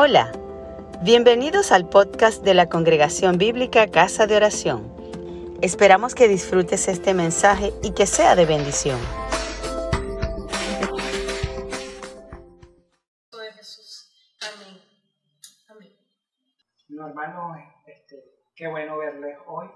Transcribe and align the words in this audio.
Hola, 0.00 0.30
bienvenidos 1.02 1.72
al 1.72 1.88
podcast 1.88 2.44
de 2.44 2.54
la 2.54 2.68
Congregación 2.68 3.36
Bíblica 3.36 3.90
Casa 3.90 4.28
de 4.28 4.36
Oración. 4.36 4.94
Esperamos 5.60 6.14
que 6.14 6.28
disfrutes 6.28 6.86
este 6.86 7.14
mensaje 7.14 7.72
y 7.82 7.92
que 7.94 8.06
sea 8.06 8.36
de 8.36 8.46
bendición. 8.46 9.00
Amén. 14.40 14.78
Amén. 17.00 17.64
Este, 17.84 18.22
qué 18.54 18.68
bueno 18.68 18.98
verles 18.98 19.36
hoy, 19.48 19.66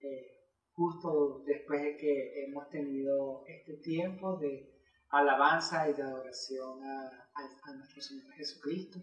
eh, 0.00 0.40
justo 0.72 1.44
después 1.46 1.82
de 1.82 1.96
que 1.96 2.44
hemos 2.46 2.68
tenido 2.68 3.44
este 3.46 3.74
tiempo 3.74 4.38
de 4.38 4.76
alabanza 5.10 5.88
y 5.88 5.92
de 5.92 6.02
adoración 6.02 6.82
a 6.84 7.72
nuestro 7.76 8.02
Señor 8.02 8.32
Jesucristo. 8.32 8.98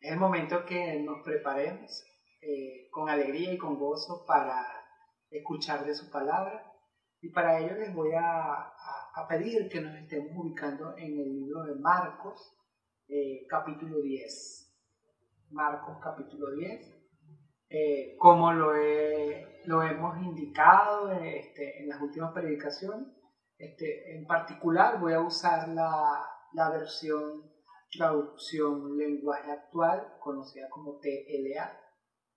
Es 0.00 0.12
el 0.12 0.18
momento 0.18 0.64
que 0.64 1.00
nos 1.00 1.22
preparemos 1.24 2.04
eh, 2.40 2.88
con 2.90 3.08
alegría 3.08 3.52
y 3.52 3.58
con 3.58 3.76
gozo 3.78 4.24
para 4.26 4.64
escuchar 5.30 5.84
de 5.84 5.94
su 5.94 6.08
palabra. 6.10 6.64
Y 7.20 7.30
para 7.30 7.58
ello 7.58 7.74
les 7.74 7.92
voy 7.92 8.12
a, 8.12 8.52
a- 8.52 9.10
a 9.14 9.26
pedir 9.26 9.68
que 9.68 9.80
nos 9.80 9.94
estemos 9.96 10.30
ubicando 10.36 10.96
en 10.96 11.18
el 11.18 11.32
libro 11.32 11.62
de 11.64 11.74
Marcos, 11.74 12.54
eh, 13.08 13.44
capítulo 13.48 14.00
10. 14.00 14.72
Marcos 15.50 15.96
capítulo 16.00 16.50
10. 16.52 16.94
Eh, 17.70 18.14
como 18.18 18.52
lo, 18.52 18.76
he- 18.76 19.62
lo 19.64 19.82
hemos 19.82 20.16
indicado 20.22 21.10
este, 21.10 21.82
en 21.82 21.88
las 21.88 22.00
últimas 22.00 22.32
predicaciones, 22.32 23.08
este, 23.58 24.14
en 24.14 24.24
particular 24.26 25.00
voy 25.00 25.12
a 25.14 25.20
usar 25.20 25.66
la, 25.68 26.24
la 26.52 26.68
versión 26.70 27.50
traducción 27.90 28.96
lenguaje 28.96 29.50
actual, 29.50 30.16
conocida 30.20 30.68
como 30.68 30.98
TLA. 30.98 31.80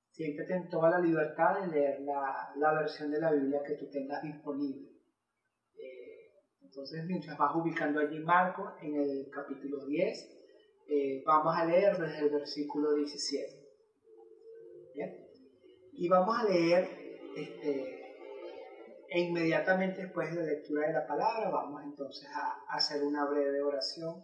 Siéntete 0.10 0.54
en 0.54 0.70
toda 0.70 0.90
la 0.90 1.00
libertad 1.00 1.62
de 1.62 1.68
leer 1.68 2.02
la, 2.02 2.52
la 2.58 2.74
versión 2.74 3.12
de 3.12 3.20
la 3.20 3.32
Biblia 3.32 3.64
que 3.66 3.76
tú 3.76 3.90
tengas 3.90 4.22
disponible. 4.22 4.90
Eh, 5.78 6.32
entonces, 6.62 7.06
mientras 7.06 7.38
vas 7.38 7.56
ubicando 7.56 8.00
allí 8.00 8.20
Marcos 8.20 8.74
en 8.82 8.96
el 8.96 9.30
capítulo 9.30 9.86
10, 9.86 10.42
eh, 10.88 11.24
vamos 11.26 11.56
a 11.56 11.66
leer 11.66 11.98
desde 11.98 12.20
el 12.20 12.30
versículo 12.30 12.94
17. 12.94 13.62
¿Bien? 14.94 15.28
Y 15.94 16.10
vamos 16.10 16.38
a 16.38 16.44
leer, 16.44 16.88
este, 17.36 18.02
e 19.10 19.20
inmediatamente 19.20 20.04
después 20.04 20.30
de 20.30 20.42
la 20.42 20.48
lectura 20.48 20.88
de 20.88 20.94
la 20.94 21.08
palabra, 21.08 21.50
vamos 21.50 21.82
entonces 21.84 22.28
a, 22.34 22.66
a 22.68 22.76
hacer 22.76 23.04
una 23.04 23.26
breve 23.26 23.62
oración 23.62 24.22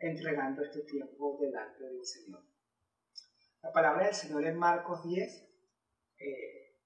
entregando 0.00 0.62
este 0.62 0.80
tiempo 0.80 1.38
delante 1.40 1.84
del 1.84 2.04
Señor. 2.04 2.42
La 3.62 3.70
palabra 3.70 4.06
del 4.06 4.14
Señor 4.14 4.46
en 4.46 4.56
Marcos 4.56 5.04
10, 5.04 5.48
eh, 6.18 6.78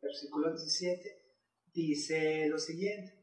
versículo 0.00 0.50
17, 0.50 1.08
dice 1.72 2.46
lo 2.48 2.58
siguiente. 2.58 3.22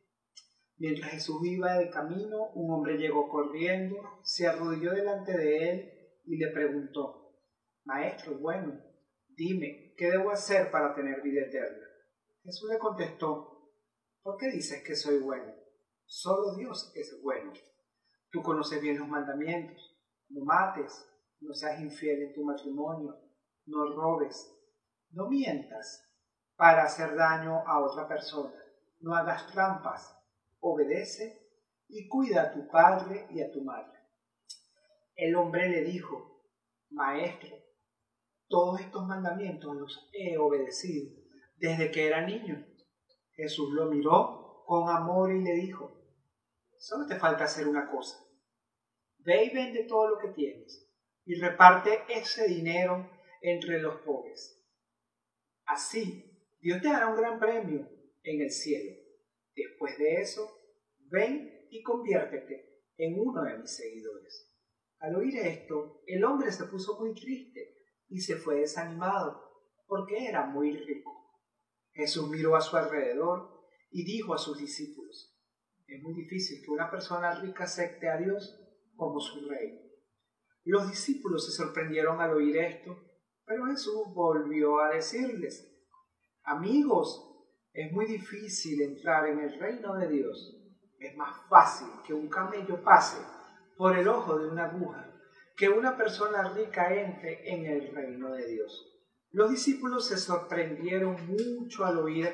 Mientras 0.78 1.12
Jesús 1.12 1.46
iba 1.46 1.78
de 1.78 1.90
camino, 1.90 2.52
un 2.56 2.72
hombre 2.74 2.98
llegó 2.98 3.30
corriendo, 3.30 3.98
se 4.24 4.48
arrodilló 4.48 4.94
delante 4.94 5.38
de 5.38 5.70
él 5.70 5.94
y 6.26 6.38
le 6.38 6.48
preguntó, 6.48 7.36
Maestro, 7.84 8.40
bueno, 8.40 8.82
dime, 9.28 9.94
¿qué 9.98 10.10
debo 10.10 10.32
hacer 10.32 10.72
para 10.72 10.96
tener 10.96 11.22
vida 11.22 11.42
eterna? 11.42 11.86
Jesús 12.44 12.70
le 12.72 12.80
contestó, 12.80 13.74
¿por 14.24 14.38
qué 14.38 14.50
dices 14.50 14.82
que 14.84 14.96
soy 14.96 15.20
bueno? 15.20 15.54
Solo 16.06 16.56
Dios 16.56 16.92
es 16.96 17.22
bueno. 17.22 17.54
Tú 18.32 18.44
conoces 18.44 18.82
bien 18.82 19.00
los 19.00 19.08
mandamientos, 19.08 19.98
no 20.30 20.46
mates, 20.46 21.06
no 21.42 21.54
seas 21.54 21.80
infiel 21.80 22.22
en 22.24 22.34
tu 22.34 22.44
matrimonio, 22.44 23.18
no 23.66 23.86
robes, 23.96 24.56
no 25.12 25.30
mientas 25.30 26.06
para 26.56 26.84
hacer 26.84 27.16
daño 27.16 27.64
a 27.66 27.80
otra 27.80 28.08
persona, 28.08 28.56
no 29.00 29.16
hagas 29.16 29.48
trampas, 29.48 30.16
obedece 30.60 31.42
y 31.88 32.08
cuida 32.08 32.44
a 32.44 32.52
tu 32.52 32.68
padre 32.68 33.28
y 33.32 33.42
a 33.42 33.52
tu 33.52 33.64
madre. 33.64 33.98
El 35.16 35.36
hombre 35.36 35.70
le 35.70 35.84
dijo, 35.84 36.44
Maestro, 36.92 37.58
todos 38.48 38.80
estos 38.82 39.06
mandamientos 39.06 39.76
los 39.76 40.10
he 40.14 40.38
obedecido 40.38 41.20
desde 41.58 41.92
que 41.92 42.08
era 42.08 42.26
niño. 42.26 42.66
Jesús 43.34 43.72
lo 43.72 43.86
miró 43.86 44.64
con 44.66 44.90
amor 44.90 45.32
y 45.32 45.42
le 45.42 45.54
dijo, 45.54 45.99
solo 46.80 47.06
te 47.06 47.20
falta 47.20 47.44
hacer 47.44 47.68
una 47.68 47.90
cosa. 47.92 48.18
Ve 49.20 49.44
y 49.44 49.54
vende 49.54 49.84
todo 49.84 50.10
lo 50.10 50.18
que 50.18 50.30
tienes 50.30 50.90
y 51.26 51.36
reparte 51.36 52.06
ese 52.10 52.48
dinero 52.48 53.08
entre 53.42 53.80
los 53.80 54.02
pobres. 54.02 54.66
Así, 55.66 56.26
Dios 56.60 56.82
te 56.82 56.88
dará 56.88 57.08
un 57.08 57.18
gran 57.18 57.40
premio 57.40 57.88
en 58.24 58.42
el 58.42 58.50
cielo. 58.50 58.98
Después 59.56 59.98
de 59.98 60.22
eso, 60.22 60.50
ven 61.12 61.68
y 61.70 61.84
conviértete 61.84 62.84
en 62.98 63.20
uno 63.20 63.44
de 63.44 63.60
mis 63.60 63.76
seguidores. 63.76 64.50
Al 65.00 65.16
oír 65.16 65.38
esto, 65.38 66.02
el 66.08 66.24
hombre 66.24 66.52
se 66.52 66.66
puso 66.66 67.00
muy 67.00 67.14
triste 67.14 67.78
y 68.08 68.20
se 68.20 68.36
fue 68.36 68.62
desanimado, 68.62 69.40
porque 69.86 70.26
era 70.26 70.46
muy 70.46 70.72
rico. 70.72 71.12
Jesús 71.94 72.30
miró 72.30 72.56
a 72.56 72.62
su 72.62 72.76
alrededor 72.76 73.68
y 73.92 74.04
dijo 74.04 74.34
a 74.34 74.38
sus 74.38 74.58
discípulos, 74.58 75.39
es 75.90 76.04
muy 76.04 76.14
difícil 76.14 76.62
que 76.64 76.72
una 76.72 76.90
persona 76.90 77.32
rica 77.40 77.64
acepte 77.64 78.10
a 78.10 78.18
Dios 78.18 78.60
como 78.96 79.20
su 79.20 79.50
rey. 79.50 79.82
Los 80.66 80.88
discípulos 80.88 81.46
se 81.46 81.52
sorprendieron 81.52 82.22
al 82.22 82.32
oír 82.32 82.58
esto, 82.58 82.96
pero 83.46 83.66
Jesús 83.66 84.14
volvió 84.14 84.80
a 84.80 84.90
decirles, 84.90 85.68
amigos, 86.44 87.26
es 87.74 87.92
muy 87.92 88.06
difícil 88.06 88.82
entrar 88.82 89.28
en 89.28 89.40
el 89.40 89.60
reino 89.60 89.96
de 89.96 90.08
Dios. 90.10 90.56
Es 91.00 91.16
más 91.16 91.36
fácil 91.50 91.88
que 92.06 92.14
un 92.14 92.30
camello 92.30 92.84
pase 92.84 93.18
por 93.78 93.98
el 93.98 94.08
ojo 94.08 94.38
de 94.38 94.48
una 94.48 94.66
aguja 94.66 95.06
que 95.56 95.70
una 95.70 95.98
persona 95.98 96.54
rica 96.54 96.94
entre 96.94 97.54
en 97.54 97.66
el 97.66 97.94
reino 97.94 98.32
de 98.32 98.48
Dios. 98.48 99.02
Los 99.32 99.52
discípulos 99.52 100.08
se 100.08 100.18
sorprendieron 100.18 101.18
mucho 101.28 101.84
al 101.84 101.98
oír, 101.98 102.30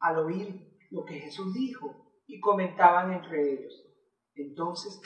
al 0.00 0.18
oír 0.18 0.68
lo 0.90 1.04
que 1.04 1.18
Jesús 1.18 1.54
dijo 1.54 2.01
y 2.26 2.40
comentaban 2.40 3.12
entre 3.12 3.52
ellos. 3.52 3.84
Entonces, 4.34 5.00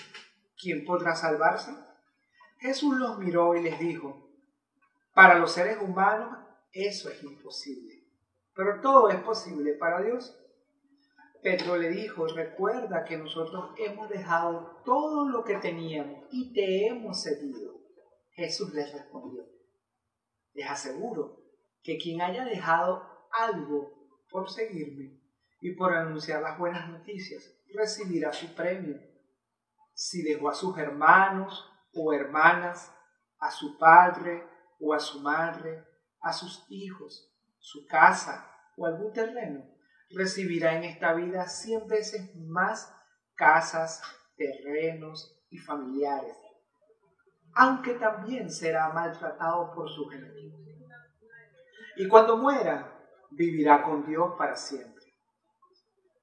¿quién 0.61 0.85
podrá 0.85 1.15
salvarse? 1.15 1.73
Jesús 2.59 2.97
los 2.97 3.19
miró 3.19 3.55
y 3.55 3.63
les 3.63 3.79
dijo, 3.79 4.31
para 5.15 5.39
los 5.39 5.53
seres 5.53 5.79
humanos 5.81 6.39
eso 6.73 7.11
es 7.11 7.23
imposible, 7.23 8.05
pero 8.55 8.81
todo 8.81 9.09
es 9.11 9.21
posible 9.23 9.73
para 9.75 10.03
Dios. 10.03 10.39
Pedro 11.43 11.77
le 11.77 11.91
dijo, 11.91 12.27
recuerda 12.27 13.05
que 13.05 13.17
nosotros 13.17 13.71
hemos 13.79 14.09
dejado 14.09 14.83
todo 14.85 15.29
lo 15.29 15.45
que 15.45 15.57
teníamos 15.57 16.25
y 16.31 16.53
te 16.53 16.87
hemos 16.87 17.23
seguido. 17.23 17.81
Jesús 18.33 18.75
les 18.75 18.93
respondió, 18.93 19.47
les 20.55 20.69
aseguro 20.69 21.43
que 21.83 21.97
quien 21.99 22.21
haya 22.21 22.45
dejado 22.45 23.29
algo 23.31 23.93
por 24.29 24.51
seguirme 24.51 25.16
y 25.67 25.73
por 25.73 25.93
anunciar 25.93 26.43
las 26.43 26.57
buenas 26.57 26.89
noticias, 26.89 27.53
recibirá 27.75 28.33
su 28.33 28.55
premio. 28.55 29.01
Si 29.95 30.23
dejó 30.23 30.49
a 30.49 30.55
sus 30.55 30.79
hermanos 30.79 31.69
o 31.93 32.13
hermanas, 32.13 32.95
a 33.41 33.51
su 33.51 33.77
padre 33.77 34.47
o 34.79 34.95
a 34.95 35.01
su 35.01 35.21
madre, 35.21 35.85
a 36.21 36.33
sus 36.33 36.65
hijos, 36.69 37.35
su 37.59 37.85
casa 37.89 38.49
o 38.77 38.87
algún 38.87 39.13
terreno, 39.13 39.65
recibirá 40.11 40.77
en 40.77 40.85
esta 40.85 41.15
vida 41.15 41.49
cien 41.49 41.89
veces 41.89 42.37
más 42.37 42.95
casas, 43.35 44.01
terrenos 44.37 45.45
y 45.51 45.59
familiares, 45.59 46.37
aunque 47.55 47.95
también 47.95 48.53
será 48.53 48.91
maltratado 48.91 49.75
por 49.75 49.91
sus 49.91 50.15
enemigos. 50.15 50.61
Y 51.97 52.07
cuando 52.07 52.37
muera, 52.37 53.05
vivirá 53.33 53.83
con 53.83 54.07
Dios 54.07 54.35
para 54.39 54.55
siempre. 54.55 54.96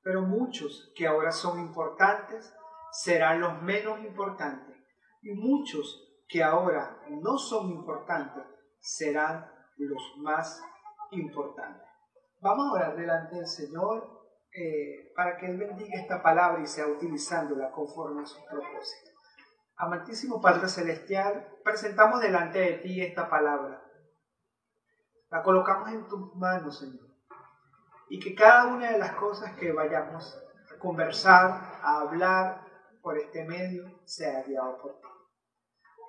Pero 0.04 0.22
muchos 0.22 0.92
que 0.96 1.08
ahora 1.08 1.32
son 1.32 1.60
importantes 1.60 2.54
serán 2.92 3.40
los 3.42 3.62
menos 3.62 4.00
importantes, 4.02 4.76
y 5.22 5.34
muchos 5.34 6.04
que 6.28 6.44
ahora 6.44 7.00
no 7.10 7.38
son 7.38 7.70
importantes 7.72 8.44
serán 8.80 9.50
los 9.78 10.18
más 10.18 10.62
importantes. 11.12 11.88
Vamos 12.42 12.68
a 12.68 12.74
orar 12.74 12.96
delante 12.98 13.38
del 13.38 13.48
Señor 13.48 14.22
eh, 14.54 15.12
para 15.16 15.38
que 15.38 15.48
Él 15.48 15.58
bendiga 15.58 16.00
esta 16.00 16.22
palabra 16.22 16.62
y 16.62 16.68
sea 16.68 16.88
utilizándola 16.88 17.72
conforme 17.72 18.24
a 18.24 18.26
sus 18.26 18.44
propósitos. 18.44 19.14
Amantísimo 19.78 20.40
Padre 20.42 20.68
Celestial, 20.68 21.48
presentamos 21.64 22.22
delante 22.22 22.60
de 22.60 22.74
ti 22.74 23.02
esta 23.02 23.30
palabra. 23.30 23.82
La 25.32 25.42
colocamos 25.42 25.90
en 25.90 26.08
tus 26.08 26.36
manos, 26.36 26.80
Señor. 26.80 27.13
Y 28.10 28.20
que 28.20 28.36
cada 28.36 28.68
una 28.68 28.92
de 28.92 29.00
las 29.00 29.14
cosas 29.14 29.54
que 29.58 29.72
vayamos 29.72 30.38
a 30.74 30.80
conversar, 30.80 31.80
a 31.82 32.02
hablar 32.02 32.62
por 33.02 33.18
este 33.18 33.44
medio, 33.44 34.02
sea 34.06 34.44
guiado 34.44 34.82
por 34.82 35.00
ti. 35.00 35.08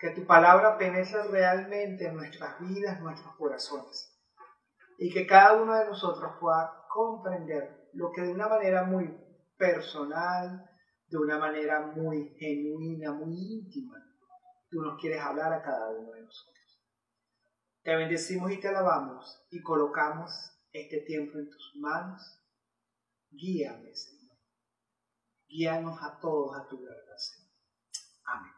que 0.00 0.10
tu 0.10 0.26
palabra 0.26 0.76
penetre 0.76 1.22
realmente 1.28 2.06
en 2.06 2.16
nuestras 2.16 2.60
vidas, 2.60 3.00
nuestros 3.00 3.34
corazones, 3.36 4.14
y 4.98 5.10
que 5.12 5.26
cada 5.26 5.62
uno 5.62 5.74
de 5.74 5.86
nosotros 5.86 6.32
pueda 6.40 6.84
comprender 6.88 7.88
lo 7.94 8.12
que 8.12 8.22
de 8.22 8.32
una 8.32 8.48
manera 8.48 8.84
muy 8.84 9.16
personal, 9.56 10.68
de 11.06 11.18
una 11.18 11.38
manera 11.38 11.80
muy 11.80 12.34
genuina, 12.38 13.12
muy 13.12 13.34
íntima, 13.34 13.96
tú 14.68 14.82
nos 14.82 15.00
quieres 15.00 15.20
hablar 15.20 15.52
a 15.52 15.62
cada 15.62 15.90
uno 15.90 16.12
de 16.12 16.22
nosotros. 16.22 16.54
Te 17.82 17.96
bendecimos 17.96 18.50
y 18.50 18.60
te 18.60 18.68
alabamos 18.68 19.46
y 19.50 19.62
colocamos 19.62 20.53
este 20.74 21.00
tiempo 21.02 21.38
en 21.38 21.48
tus 21.48 21.72
manos. 21.76 22.20
Guíame, 23.30 23.94
Señor. 23.94 24.36
Guíanos 25.46 25.98
a 26.02 26.18
todos 26.20 26.58
a 26.58 26.68
tu 26.68 26.82
verdad, 26.82 27.16
Señor. 27.16 27.50
Amén. 28.26 28.52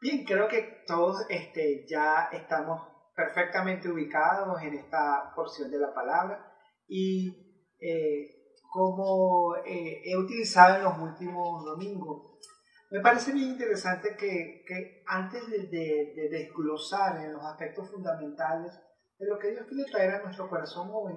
Bien, 0.00 0.24
creo 0.24 0.46
que 0.46 0.84
todos 0.86 1.26
este, 1.28 1.86
ya 1.88 2.28
estamos 2.32 2.86
perfectamente 3.16 3.90
ubicados 3.90 4.62
en 4.62 4.74
esta 4.74 5.32
porción 5.34 5.70
de 5.70 5.78
la 5.78 5.92
palabra 5.92 6.54
y 6.86 7.64
eh, 7.80 8.54
como 8.70 9.56
eh, 9.56 10.02
he 10.04 10.16
utilizado 10.16 10.76
en 10.76 10.84
los 10.84 10.98
últimos 10.98 11.64
domingos, 11.64 12.38
me 12.90 13.00
parece 13.00 13.32
bien 13.32 13.50
interesante 13.50 14.16
que, 14.16 14.62
que 14.66 15.02
antes 15.06 15.46
de, 15.50 15.66
de, 15.68 16.28
desglosar 16.30 17.22
en 17.22 17.32
los 17.32 17.44
aspectos 17.44 17.90
fundamentales 17.90 18.72
de 19.18 19.26
lo 19.26 19.38
que 19.38 19.50
Dios 19.50 19.66
quiere 19.66 19.90
traer 19.90 20.14
a 20.14 20.22
nuestro 20.22 20.48
corazón 20.48 20.90
hoy, 20.92 21.14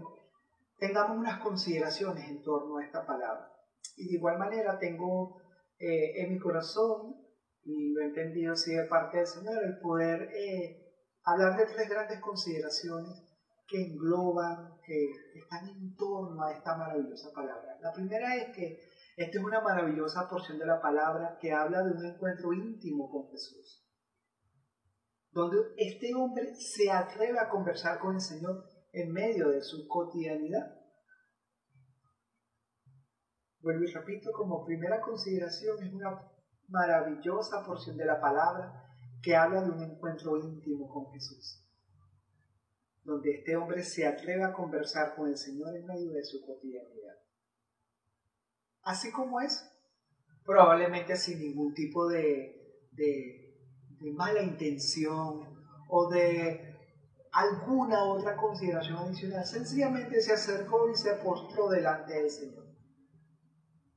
tengamos 0.78 1.18
unas 1.18 1.40
consideraciones 1.40 2.28
en 2.30 2.42
torno 2.42 2.78
a 2.78 2.84
esta 2.84 3.06
palabra. 3.06 3.52
Y 3.96 4.08
de 4.08 4.16
igual 4.16 4.40
manera 4.40 4.80
tengo 4.80 5.42
eh, 5.78 6.24
en 6.24 6.34
mi 6.34 6.40
corazón, 6.40 7.16
y 7.64 7.94
lo 7.94 8.02
he 8.02 8.06
entendido 8.06 8.54
así 8.54 8.74
de 8.74 8.86
parte 8.86 9.18
del 9.18 9.28
Señor, 9.28 9.64
el 9.64 9.80
poder 9.80 10.30
eh, 10.34 10.82
hablar 11.24 11.58
de 11.58 11.66
tres 11.66 11.88
grandes 11.88 12.20
consideraciones 12.20 13.24
que 13.68 13.86
engloban, 13.86 14.80
que 14.84 15.12
están 15.36 15.68
en 15.70 15.96
torno 15.96 16.44
a 16.44 16.52
esta 16.52 16.76
maravillosa 16.76 17.32
palabra. 17.34 17.78
La 17.82 17.94
primera 17.94 18.36
es 18.36 18.56
que 18.56 18.80
esta 19.16 19.38
es 19.38 19.44
una 19.44 19.62
maravillosa 19.62 20.28
porción 20.28 20.58
de 20.58 20.66
la 20.66 20.82
palabra 20.82 21.38
que 21.40 21.54
habla 21.54 21.84
de 21.84 21.92
un 21.92 22.06
encuentro 22.06 22.54
íntimo 22.54 23.10
con 23.10 23.30
Jesús, 23.30 23.81
donde 25.32 25.58
este 25.78 26.14
hombre 26.14 26.56
se 26.56 26.92
atreve 26.92 27.40
a 27.40 27.50
conversar 27.50 28.00
con 28.00 28.16
el 28.16 28.22
Señor 28.22 28.66
en 28.92 29.12
medio 29.12 29.50
de 29.50 29.62
su 29.62 29.88
cotidianidad. 29.88 30.78
Vuelvo 33.60 33.84
y 33.84 33.92
repito, 33.92 34.32
como 34.32 34.66
primera 34.66 35.02
consideración 35.02 35.84
es 35.84 35.94
una 35.94 36.32
maravillosa 36.68 37.66
porción 37.66 37.98
de 37.98 38.06
la 38.06 38.20
palabra 38.20 38.88
que 39.22 39.36
habla 39.36 39.62
de 39.62 39.70
un 39.70 39.84
encuentro 39.84 40.38
íntimo 40.38 40.90
con 40.90 41.12
Jesús, 41.14 41.64
donde 43.04 43.32
este 43.32 43.56
hombre 43.56 43.84
se 43.84 44.08
atreve 44.08 44.44
a 44.44 44.54
conversar 44.54 45.16
con 45.16 45.30
el 45.30 45.38
Señor 45.38 45.76
en 45.76 45.86
medio 45.86 46.12
de 46.12 46.24
su 46.24 46.44
cotidianidad 46.46 47.02
así 48.84 49.12
como 49.12 49.42
es, 49.42 49.70
probablemente 50.46 51.16
sin 51.16 51.40
ningún 51.40 51.74
tipo 51.74 52.08
de, 52.08 52.88
de, 52.92 53.41
mala 54.10 54.42
intención 54.42 55.48
o 55.88 56.10
de 56.10 56.72
alguna 57.32 58.06
otra 58.06 58.36
consideración 58.36 58.98
adicional. 58.98 59.46
Sencillamente 59.46 60.22
se 60.22 60.34
acercó 60.34 60.90
y 60.90 60.96
se 60.96 61.14
postró 61.16 61.70
delante 61.70 62.14
del 62.14 62.30
Señor. 62.30 62.66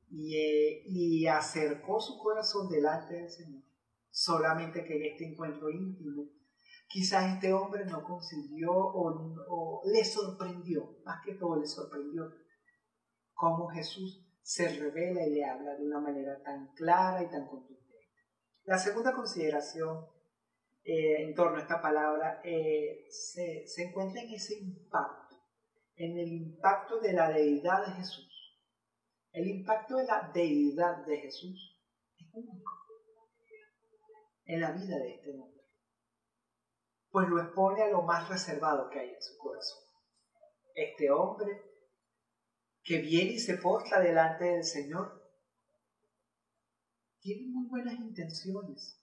Y, 0.09 0.35
eh, 0.37 0.83
y, 0.85 1.27
acercó 1.27 1.99
su 1.99 2.17
corazón 2.19 2.69
delante 2.69 3.15
del 3.15 3.29
Señor. 3.29 3.63
Solamente 4.11 4.85
que 4.85 4.95
en 4.95 5.11
este 5.11 5.25
encuentro 5.25 5.69
íntimo, 5.69 6.29
quizás 6.87 7.33
este 7.33 7.51
hombre 7.51 7.85
no 7.85 8.03
consiguió 8.03 8.71
o, 8.71 9.35
o 9.49 9.81
le 9.91 10.05
sorprendió, 10.05 10.99
más 11.03 11.25
que 11.25 11.33
todo 11.33 11.59
le 11.59 11.67
sorprendió, 11.67 12.31
cómo 13.33 13.67
Jesús 13.67 14.25
se 14.41 14.69
revela 14.69 15.25
y 15.25 15.33
le 15.33 15.43
habla 15.43 15.75
de 15.75 15.85
una 15.85 15.99
manera 15.99 16.41
tan 16.43 16.67
clara 16.75 17.23
y 17.23 17.29
tan 17.29 17.47
contundente. 17.47 17.84
La 18.65 18.79
segunda 18.79 19.13
consideración 19.13 20.07
eh, 20.83 21.23
en 21.23 21.35
torno 21.35 21.57
a 21.57 21.61
esta 21.61 21.81
palabra 21.81 22.41
eh, 22.43 23.05
se, 23.09 23.65
encuentra 23.83 24.21
en 24.21 24.33
ese 24.33 24.57
impacto, 24.57 25.35
en 25.95 26.17
el 26.17 26.31
impacto 26.31 26.99
de 26.99 27.13
la 27.13 27.29
deidad 27.29 27.85
de 27.85 27.93
Jesús. 27.93 28.59
El 29.31 29.47
impacto 29.47 29.97
de 29.97 30.05
la 30.05 30.31
deidad 30.33 31.05
de 31.05 31.17
Jesús 31.17 31.79
es 32.17 32.27
único 32.33 32.71
en 34.45 34.61
la 34.61 34.71
vida 34.71 34.97
de 34.97 35.15
este 35.15 35.31
hombre, 35.31 35.63
pues 37.09 37.27
lo 37.27 37.41
expone 37.41 37.81
a 37.81 37.89
lo 37.89 38.03
más 38.03 38.29
reservado 38.29 38.89
que 38.89 38.99
hay 38.99 39.09
en 39.09 39.21
su 39.21 39.37
corazón. 39.37 39.83
Este 40.75 41.09
hombre 41.09 41.63
que 42.83 42.99
viene 42.99 43.33
y 43.33 43.39
se 43.39 43.57
postra 43.57 43.99
delante 43.99 44.45
del 44.45 44.63
Señor, 44.63 45.24
tiene 47.25 47.47
muy 47.47 47.67
buenas 47.67 47.95
intenciones. 47.95 49.01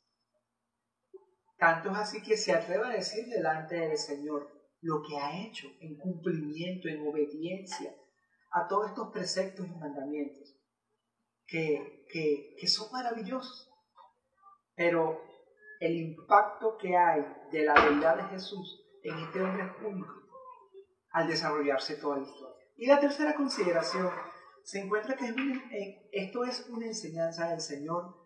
Tanto 1.59 1.91
es 1.91 1.97
así 1.97 2.23
que 2.23 2.37
se 2.37 2.53
atreve 2.53 2.87
a 2.87 2.91
decir 2.91 3.27
delante 3.27 3.75
del 3.75 3.99
Señor 3.99 4.49
lo 4.81 5.03
que 5.03 5.19
ha 5.19 5.45
hecho 5.45 5.67
en 5.81 5.97
cumplimiento, 5.99 6.89
en 6.89 7.07
obediencia 7.07 7.93
a 8.53 8.69
todos 8.69 8.91
estos 8.91 9.11
preceptos 9.13 9.67
y 9.67 9.75
mandamientos, 9.75 10.57
que, 11.47 12.07
que, 12.09 12.67
son 12.69 12.93
maravillosos. 12.93 13.69
Pero 14.77 15.21
el 15.81 15.97
impacto 15.97 16.79
que 16.79 16.97
hay 16.97 17.27
de 17.51 17.65
la 17.65 17.75
verdad 17.75 18.17
de 18.19 18.29
Jesús 18.35 18.85
en 19.03 19.19
este 19.19 19.43
hombre 19.43 19.65
es 19.65 19.85
único 19.85 20.15
al 21.11 21.27
desarrollarse 21.27 21.97
toda 21.97 22.19
la 22.19 22.23
historia. 22.23 22.65
Y 22.77 22.87
la 22.87 23.01
tercera 23.01 23.35
consideración 23.35 24.11
se 24.64 24.81
encuentra 24.81 25.17
que 25.17 26.09
esto 26.12 26.44
es 26.44 26.69
una 26.69 26.87
enseñanza 26.87 27.49
del 27.49 27.61
Señor 27.61 28.17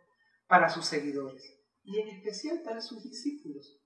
para 0.46 0.68
sus 0.68 0.86
seguidores 0.86 1.58
y 1.84 2.00
en 2.00 2.08
especial 2.08 2.62
para 2.64 2.80
sus 2.80 3.02
discípulos. 3.02 3.80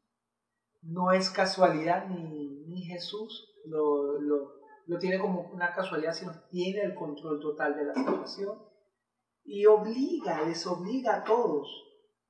No 0.83 1.13
es 1.13 1.31
casualidad 1.31 2.09
ni, 2.09 2.83
Jesús 2.85 3.53
lo, 3.67 4.19
lo 4.21 4.99
tiene 4.99 5.21
como 5.21 5.43
una 5.53 5.73
casualidad, 5.73 6.13
sino 6.13 6.33
tiene 6.51 6.81
el 6.83 6.95
control 6.95 7.41
total 7.41 7.77
de 7.77 7.85
la 7.85 7.95
situación 7.95 8.59
y 9.45 9.67
obliga, 9.67 10.43
les 10.43 10.67
obliga 10.67 11.17
a 11.17 11.25
todos 11.25 11.69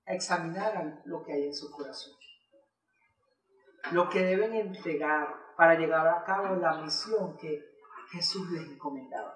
a 0.06 0.14
examinar 0.14 1.02
lo 1.04 1.22
que 1.22 1.32
hay 1.32 1.44
en 1.44 1.54
su 1.54 1.70
corazón. 1.70 2.14
Lo 3.92 4.08
que 4.08 4.24
deben 4.24 4.54
entregar 4.54 5.34
para 5.56 5.78
llevar 5.78 6.06
a 6.08 6.24
cabo 6.24 6.56
la 6.56 6.82
misión 6.82 7.36
que 7.36 7.62
Jesús 8.10 8.50
les 8.50 8.68
encomendaba. 8.68 9.34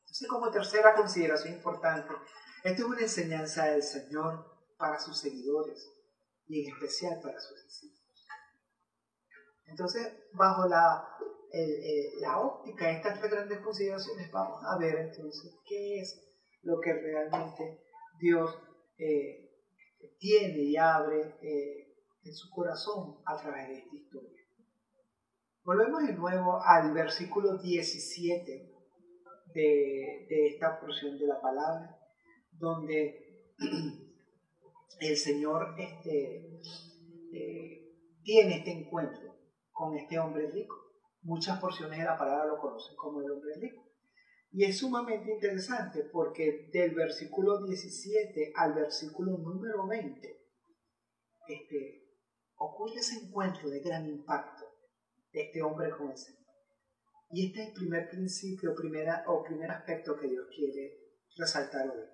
Entonces, 0.00 0.28
como 0.28 0.50
tercera 0.50 0.94
consideración 0.94 1.54
importante, 1.54 2.14
esta 2.64 2.82
es 2.82 2.84
una 2.84 3.00
enseñanza 3.00 3.66
del 3.66 3.82
Señor 3.82 4.44
para 4.76 4.98
sus 4.98 5.18
seguidores 5.18 5.92
y 6.46 6.64
en 6.64 6.74
especial 6.74 7.20
para 7.22 7.38
sus 7.40 7.62
discípulos. 7.64 8.26
Entonces, 9.66 10.12
bajo 10.32 10.66
la, 10.68 11.08
la 12.20 12.40
óptica 12.40 12.86
de 12.86 12.92
estas 12.92 13.18
tres 13.18 13.30
grandes 13.30 13.60
consideraciones, 13.60 14.30
vamos 14.30 14.62
a 14.64 14.78
ver 14.78 14.96
entonces 14.96 15.54
qué 15.66 16.00
es 16.00 16.22
lo 16.62 16.80
que 16.80 16.92
realmente 16.92 17.82
Dios 18.18 18.58
eh, 18.98 19.46
tiene 20.18 20.58
y 20.58 20.76
abre 20.76 21.36
eh, 21.42 21.94
en 22.22 22.34
su 22.34 22.50
corazón 22.50 23.20
a 23.24 23.36
través 23.36 23.68
de 23.68 23.78
esta 23.78 23.96
historia. 23.96 24.42
Volvemos 25.64 26.06
de 26.06 26.12
nuevo 26.14 26.62
al 26.62 26.92
versículo 26.92 27.58
17 27.58 28.75
de, 29.56 30.48
esta 30.48 30.78
porción 30.78 31.18
de 31.18 31.26
la 31.26 31.40
palabra, 31.40 31.98
donde 32.52 33.54
el 35.00 35.16
Señor 35.16 35.74
este, 35.78 36.60
eh, 37.32 37.92
tiene 38.22 38.58
este 38.58 38.72
encuentro 38.72 39.34
con 39.72 39.96
este 39.96 40.18
hombre 40.18 40.50
rico. 40.50 40.74
Muchas 41.22 41.60
porciones 41.60 41.98
de 41.98 42.04
la 42.04 42.18
palabra 42.18 42.46
lo 42.46 42.58
conocen 42.58 42.96
como 42.96 43.20
el 43.20 43.30
hombre 43.30 43.54
rico. 43.60 43.82
Y 44.52 44.64
es 44.64 44.78
sumamente 44.78 45.32
interesante 45.32 46.04
porque 46.12 46.68
del 46.72 46.94
versículo 46.94 47.64
17 47.64 48.52
al 48.54 48.74
versículo 48.74 49.36
número 49.38 49.86
20 49.86 50.46
este, 51.48 52.04
ocurre 52.56 53.00
ese 53.00 53.26
encuentro 53.26 53.68
de 53.68 53.80
gran 53.80 54.06
impacto 54.06 54.64
este 55.32 55.62
hombre 55.62 55.90
con 55.90 56.10
el 56.10 56.16
Señor. 56.16 56.45
Y 57.30 57.46
este 57.46 57.62
es 57.62 57.68
el 57.68 57.74
primer 57.74 58.08
principio 58.08 58.74
primera, 58.74 59.24
o 59.26 59.42
primer 59.42 59.70
aspecto 59.70 60.16
que 60.16 60.28
Dios 60.28 60.46
quiere 60.54 60.98
resaltar 61.36 61.88
hoy. 61.90 62.06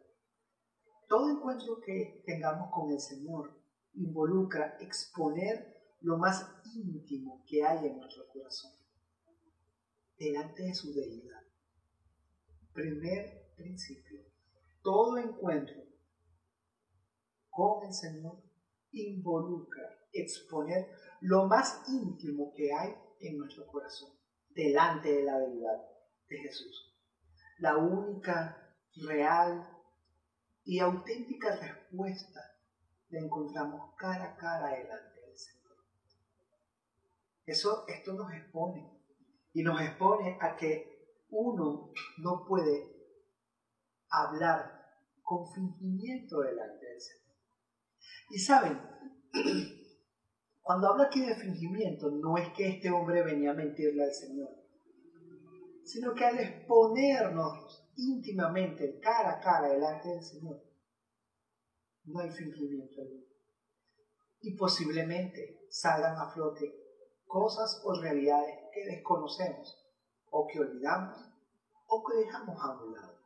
Todo 1.08 1.30
encuentro 1.30 1.80
que 1.80 2.22
tengamos 2.24 2.70
con 2.72 2.90
el 2.90 3.00
Señor 3.00 3.60
involucra 3.94 4.78
exponer 4.80 5.72
lo 6.00 6.16
más 6.16 6.46
íntimo 6.74 7.44
que 7.46 7.62
hay 7.62 7.86
en 7.86 7.98
nuestro 7.98 8.26
corazón, 8.28 8.72
delante 10.18 10.62
de 10.62 10.74
su 10.74 10.92
deidad. 10.92 11.42
Primer 12.72 13.52
principio. 13.56 14.20
Todo 14.82 15.18
encuentro 15.18 15.82
con 17.50 17.86
el 17.86 17.92
Señor 17.92 18.42
involucra 18.90 20.08
exponer 20.12 20.90
lo 21.20 21.46
más 21.46 21.82
íntimo 21.88 22.52
que 22.54 22.72
hay 22.72 22.94
en 23.20 23.38
nuestro 23.38 23.66
corazón, 23.66 24.10
delante 24.54 25.12
de 25.12 25.22
la 25.22 25.38
verdad 25.38 25.82
de 26.28 26.38
Jesús. 26.38 26.94
La 27.58 27.76
única, 27.76 28.74
real 28.96 29.68
y 30.64 30.78
auténtica 30.78 31.56
respuesta 31.56 32.40
la 33.10 33.20
encontramos 33.20 33.94
cara 33.96 34.32
a 34.32 34.36
cara 34.36 34.70
delante 34.70 35.20
del 35.20 35.38
Señor. 35.38 35.76
Eso, 37.46 37.84
esto 37.88 38.12
nos 38.14 38.32
expone 38.32 38.90
y 39.52 39.62
nos 39.62 39.80
expone 39.80 40.38
a 40.40 40.56
que 40.56 40.92
uno 41.30 41.92
no 42.18 42.44
puede 42.46 42.92
hablar 44.08 44.82
con 45.22 45.50
fingimiento 45.52 46.40
delante 46.40 46.86
del 46.86 47.00
Señor. 47.00 47.36
Y 48.30 48.38
saben, 48.38 48.80
cuando 50.72 50.88
habla 50.88 51.04
aquí 51.04 51.20
de 51.20 51.34
fingimiento, 51.34 52.10
no 52.10 52.38
es 52.38 52.48
que 52.54 52.66
este 52.66 52.90
hombre 52.90 53.22
venía 53.22 53.50
a 53.50 53.54
mentirle 53.54 54.04
al 54.04 54.14
Señor, 54.14 54.48
sino 55.84 56.14
que 56.14 56.24
al 56.24 56.38
exponernos 56.38 57.90
íntimamente, 57.94 58.98
cara 58.98 59.32
a 59.32 59.40
cara, 59.40 59.68
delante 59.68 60.08
del 60.08 60.22
Señor, 60.22 60.62
no 62.04 62.20
hay 62.20 62.30
fingimiento 62.30 63.02
alguno. 63.02 63.26
Y 64.40 64.56
posiblemente 64.56 65.66
salgan 65.68 66.16
a 66.16 66.30
flote 66.32 66.74
cosas 67.26 67.82
o 67.84 68.00
realidades 68.00 68.56
que 68.72 68.86
desconocemos, 68.86 69.76
o 70.30 70.46
que 70.46 70.58
olvidamos, 70.58 71.18
o 71.86 72.02
que 72.02 72.16
dejamos 72.16 72.58
a 72.58 72.82
un 72.82 72.94
lado. 72.94 73.18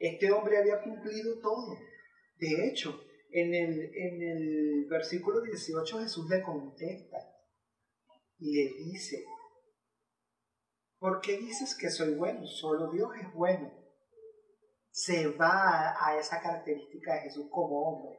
Este 0.00 0.32
hombre 0.32 0.58
había 0.58 0.82
cumplido 0.82 1.38
todo. 1.40 1.76
De 2.40 2.68
hecho, 2.68 3.05
en 3.30 3.54
el, 3.54 3.94
en 3.94 4.22
el 4.22 4.86
versículo 4.86 5.40
18 5.40 6.00
Jesús 6.00 6.28
le 6.28 6.42
contesta 6.42 7.16
y 8.38 8.52
le 8.52 8.74
dice, 8.84 9.24
¿por 10.98 11.20
qué 11.20 11.38
dices 11.38 11.76
que 11.76 11.90
soy 11.90 12.14
bueno? 12.14 12.46
Solo 12.46 12.90
Dios 12.90 13.10
es 13.20 13.32
bueno. 13.32 13.72
Se 14.90 15.28
va 15.28 15.94
a 16.00 16.18
esa 16.18 16.40
característica 16.40 17.14
de 17.14 17.20
Jesús 17.22 17.46
como 17.50 17.82
hombre 17.82 18.18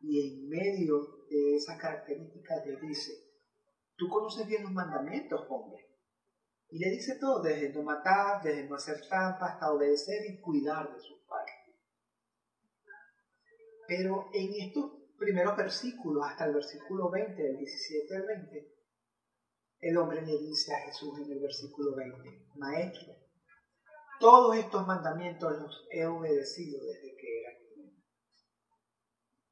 y 0.00 0.20
en 0.20 0.48
medio 0.48 1.24
de 1.28 1.56
esa 1.56 1.76
característica 1.78 2.64
le 2.64 2.76
dice, 2.80 3.12
tú 3.96 4.08
conoces 4.08 4.46
bien 4.46 4.62
los 4.62 4.72
mandamientos, 4.72 5.46
hombre. 5.48 5.84
Y 6.68 6.78
le 6.78 6.90
dice 6.90 7.16
todo, 7.20 7.42
desde 7.42 7.72
no 7.72 7.82
matar, 7.82 8.42
desde 8.42 8.68
no 8.68 8.74
hacer 8.74 9.00
trampa, 9.08 9.46
hasta 9.46 9.72
obedecer 9.72 10.28
y 10.28 10.40
cuidar 10.40 10.92
de 10.92 11.00
sus 11.00 11.20
padres. 11.28 11.45
Pero 13.86 14.30
en 14.32 14.54
estos 14.54 14.90
primeros 15.18 15.56
versículos, 15.56 16.24
hasta 16.26 16.46
el 16.46 16.54
versículo 16.54 17.10
20, 17.10 17.42
del 17.42 17.56
17 17.56 18.16
al 18.16 18.26
20, 18.26 18.76
el 19.80 19.96
hombre 19.98 20.22
le 20.22 20.38
dice 20.38 20.74
a 20.74 20.86
Jesús 20.86 21.18
en 21.18 21.32
el 21.32 21.40
versículo 21.40 21.94
20, 21.94 22.46
Maestro, 22.56 23.14
todos 24.18 24.56
estos 24.56 24.86
mandamientos 24.86 25.52
los 25.58 25.86
he 25.90 26.06
obedecido 26.06 26.82
desde 26.84 27.16
que 27.16 27.40
era 27.40 27.50
niño. 27.76 28.02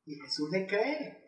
Y 0.06 0.14
Jesús 0.16 0.50
le 0.50 0.66
cree. 0.66 1.24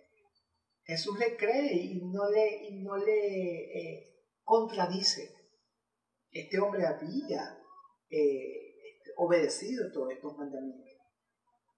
Jesús 0.85 1.19
le 1.19 1.37
cree 1.37 1.75
y 1.75 2.01
no 2.07 2.31
le, 2.31 2.69
y 2.69 2.83
no 2.83 2.97
le 2.97 3.79
eh, 3.79 4.25
contradice. 4.43 5.35
Este 6.31 6.59
hombre 6.61 6.87
había 6.87 7.59
eh, 8.09 8.77
obedecido 9.17 9.93
todos 9.93 10.13
estos 10.13 10.37
mandamientos. 10.39 10.96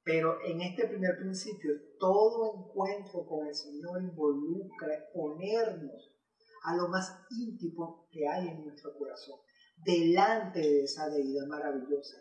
Pero 0.08 0.38
en 0.42 0.62
este 0.62 0.88
primer 0.88 1.18
principio, 1.18 1.70
todo 2.00 2.54
encuentro 2.56 3.26
con 3.26 3.46
el 3.46 3.54
Señor 3.54 4.02
involucra 4.02 5.04
ponernos 5.12 6.16
a 6.64 6.74
lo 6.74 6.88
más 6.88 7.26
íntimo 7.28 8.08
que 8.10 8.26
hay 8.26 8.48
en 8.48 8.64
nuestro 8.64 8.96
corazón, 8.96 9.38
delante 9.76 10.60
de 10.60 10.84
esa 10.84 11.10
deidad 11.10 11.46
maravillosa 11.46 12.16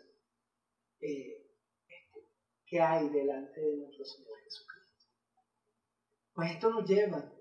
eh, 1.00 1.50
que 2.66 2.78
hay 2.78 3.08
delante 3.08 3.58
de 3.58 3.78
nuestro 3.78 4.04
Señor 4.04 4.38
Jesucristo. 4.44 5.06
Pues 6.34 6.50
esto 6.50 6.68
nos 6.68 6.86
lleva 6.86 7.32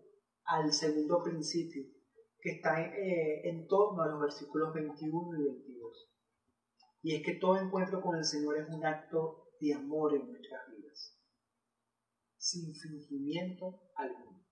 al 0.45 0.71
segundo 0.71 1.23
principio, 1.25 1.83
que 2.39 2.51
está 2.51 2.83
eh, 2.83 3.49
en 3.49 3.67
torno 3.67 4.01
a 4.01 4.07
los 4.07 4.21
versículos 4.21 4.73
21 4.73 5.41
y 5.41 5.43
22. 5.43 6.09
Y 7.01 7.15
es 7.17 7.25
que 7.25 7.33
todo 7.33 7.57
encuentro 7.57 8.01
con 8.01 8.15
el 8.15 8.23
Señor 8.23 8.57
es 8.59 8.69
un 8.69 8.85
acto 8.85 9.43
de 9.59 9.73
amor 9.73 10.15
en 10.15 10.27
nuestras 10.27 10.61
vidas, 10.69 11.17
sin 12.37 12.73
fingimiento 12.75 13.91
alguno. 13.95 14.45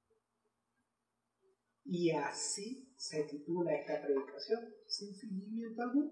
Y 1.84 2.12
así 2.12 2.94
se 2.98 3.24
titula 3.26 3.74
esta 3.74 4.02
predicación, 4.02 4.74
sin 4.88 5.16
fingimiento 5.16 5.82
alguno. 5.84 6.12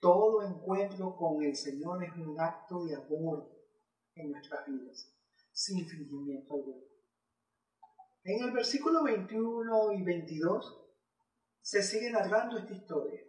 Todo 0.00 0.42
encuentro 0.42 1.16
con 1.16 1.42
el 1.42 1.54
Señor 1.54 2.02
es 2.04 2.12
un 2.16 2.38
acto 2.40 2.84
de 2.84 2.94
amor 2.94 3.50
en 4.14 4.32
nuestras 4.32 4.66
vidas, 4.66 5.14
sin 5.52 5.86
fingimiento 5.86 6.54
alguno. 6.54 6.84
En 8.24 8.42
el 8.42 8.52
versículo 8.52 9.04
21 9.04 9.92
y 9.92 10.02
22 10.02 10.80
se 11.60 11.82
sigue 11.82 12.10
narrando 12.10 12.58
esta 12.58 12.72
historia. 12.72 13.20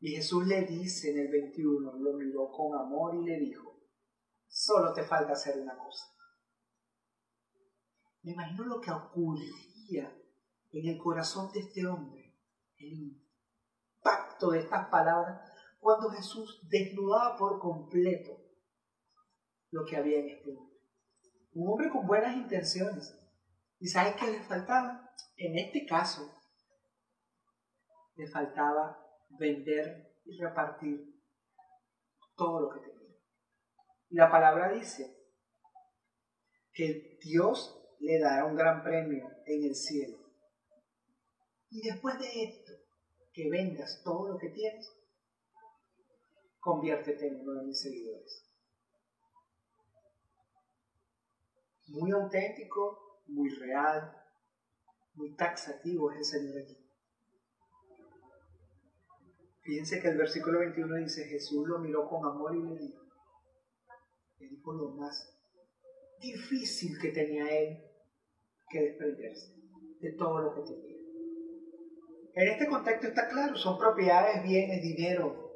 Y 0.00 0.14
Jesús 0.14 0.46
le 0.46 0.62
dice 0.62 1.10
en 1.10 1.18
el 1.18 1.28
21, 1.28 1.92
lo 1.98 2.12
miró 2.14 2.50
con 2.50 2.78
amor 2.78 3.16
y 3.16 3.24
le 3.24 3.38
dijo, 3.38 3.80
solo 4.46 4.92
te 4.92 5.02
falta 5.02 5.32
hacer 5.32 5.58
una 5.60 5.76
cosa. 5.76 6.04
Me 8.22 8.32
imagino 8.32 8.64
lo 8.64 8.80
que 8.80 8.90
ocurría 8.90 10.16
en 10.70 10.88
el 10.88 10.98
corazón 10.98 11.50
de 11.52 11.60
este 11.60 11.86
hombre, 11.86 12.36
el 12.76 12.92
impacto 12.92 14.50
de 14.50 14.60
estas 14.60 14.88
palabras, 14.88 15.50
cuando 15.80 16.10
Jesús 16.10 16.60
desnudaba 16.68 17.36
por 17.36 17.58
completo 17.58 18.38
lo 19.70 19.84
que 19.84 19.96
había 19.96 20.20
en 20.20 20.28
este 20.28 20.56
hombre. 20.56 20.76
Un 21.52 21.72
hombre 21.72 21.90
con 21.90 22.06
buenas 22.06 22.36
intenciones. 22.36 23.16
¿Y 23.80 23.88
sabes 23.88 24.14
qué 24.16 24.30
le 24.30 24.42
faltaba? 24.42 25.10
En 25.36 25.58
este 25.58 25.86
caso, 25.86 26.30
le 28.16 28.28
faltaba 28.28 29.07
vender 29.30 30.20
y 30.24 30.38
repartir 30.38 31.22
todo 32.36 32.60
lo 32.60 32.70
que 32.70 32.80
tenía. 32.80 33.16
Y 34.10 34.16
la 34.16 34.30
palabra 34.30 34.72
dice 34.72 35.16
que 36.72 37.18
Dios 37.22 37.78
le 38.00 38.18
dará 38.20 38.44
un 38.44 38.56
gran 38.56 38.82
premio 38.82 39.28
en 39.46 39.64
el 39.64 39.74
cielo. 39.74 40.18
Y 41.70 41.82
después 41.82 42.18
de 42.18 42.44
esto, 42.44 42.72
que 43.32 43.50
vendas 43.50 44.02
todo 44.04 44.32
lo 44.32 44.38
que 44.38 44.48
tienes, 44.48 44.90
conviértete 46.60 47.26
en 47.26 47.40
uno 47.40 47.60
de 47.60 47.66
mis 47.66 47.80
seguidores. 47.80 48.44
Muy 51.88 52.10
auténtico, 52.12 53.22
muy 53.26 53.50
real, 53.50 54.14
muy 55.14 55.34
taxativo 55.34 56.12
es 56.12 56.18
el 56.18 56.24
Señor 56.24 56.62
aquí. 56.62 56.87
Fíjense 59.68 60.00
que 60.00 60.08
el 60.08 60.16
versículo 60.16 60.60
21 60.60 60.96
dice, 60.96 61.28
Jesús 61.28 61.68
lo 61.68 61.78
miró 61.78 62.08
con 62.08 62.24
amor 62.24 62.56
y 62.56 62.62
le 62.62 62.78
dijo, 62.78 63.02
le 64.38 64.48
dijo 64.48 64.72
lo 64.72 64.96
más 64.96 65.38
difícil 66.18 66.98
que 66.98 67.10
tenía 67.10 67.44
él 67.50 67.76
que 68.70 68.80
desprenderse 68.80 69.52
de 70.00 70.12
todo 70.12 70.40
lo 70.40 70.54
que 70.54 70.72
tenía. 70.72 70.96
En 72.32 72.48
este 72.48 72.66
contexto 72.66 73.08
está 73.08 73.28
claro, 73.28 73.56
son 73.56 73.78
propiedades, 73.78 74.42
bienes, 74.42 74.80
dinero, 74.80 75.52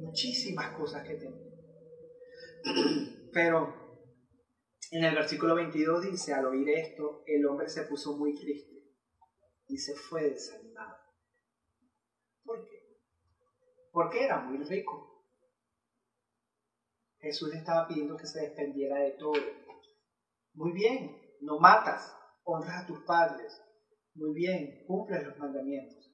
muchísimas 0.00 0.76
cosas 0.76 1.06
que 1.06 1.14
tenía. 1.14 1.52
Pero 3.32 4.02
en 4.90 5.04
el 5.04 5.14
versículo 5.14 5.54
22 5.54 6.10
dice, 6.10 6.32
al 6.32 6.46
oír 6.46 6.68
esto, 6.70 7.22
el 7.24 7.46
hombre 7.46 7.68
se 7.68 7.84
puso 7.84 8.16
muy 8.16 8.34
triste 8.34 8.82
y 9.68 9.78
se 9.78 9.94
fue 9.94 10.30
desanimado. 10.30 11.02
¿Por 12.44 12.68
qué? 12.68 12.76
Porque 13.92 14.24
era 14.24 14.40
muy 14.40 14.64
rico. 14.64 15.12
Jesús 17.20 17.50
le 17.50 17.58
estaba 17.58 17.86
pidiendo 17.86 18.16
que 18.16 18.26
se 18.26 18.40
desprendiera 18.40 18.98
de 18.98 19.12
todo. 19.12 19.34
Muy 20.54 20.72
bien, 20.72 21.16
no 21.40 21.58
matas, 21.58 22.12
honras 22.42 22.82
a 22.82 22.86
tus 22.86 23.04
padres. 23.04 23.62
Muy 24.14 24.34
bien, 24.34 24.84
cumples 24.86 25.24
los 25.24 25.38
mandamientos. 25.38 26.10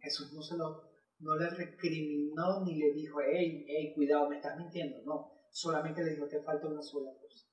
Jesús 0.00 0.32
no 0.32 0.42
se 0.42 0.56
lo, 0.56 0.90
no 1.18 1.36
le 1.36 1.50
recriminó 1.50 2.64
ni 2.64 2.76
le 2.76 2.92
dijo, 2.92 3.20
hey, 3.20 3.64
hey, 3.68 3.92
cuidado, 3.94 4.28
me 4.28 4.36
estás 4.36 4.56
mintiendo. 4.56 5.02
No, 5.04 5.30
solamente 5.50 6.02
le 6.02 6.12
dijo, 6.12 6.26
te 6.26 6.42
falta 6.42 6.66
una 6.66 6.82
sola 6.82 7.12
cosa. 7.20 7.46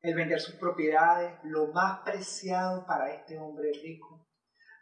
El 0.00 0.14
vender 0.14 0.40
sus 0.40 0.54
propiedades, 0.54 1.38
lo 1.44 1.68
más 1.68 2.00
preciado 2.00 2.86
para 2.86 3.14
este 3.14 3.38
hombre 3.38 3.70
rico, 3.82 4.19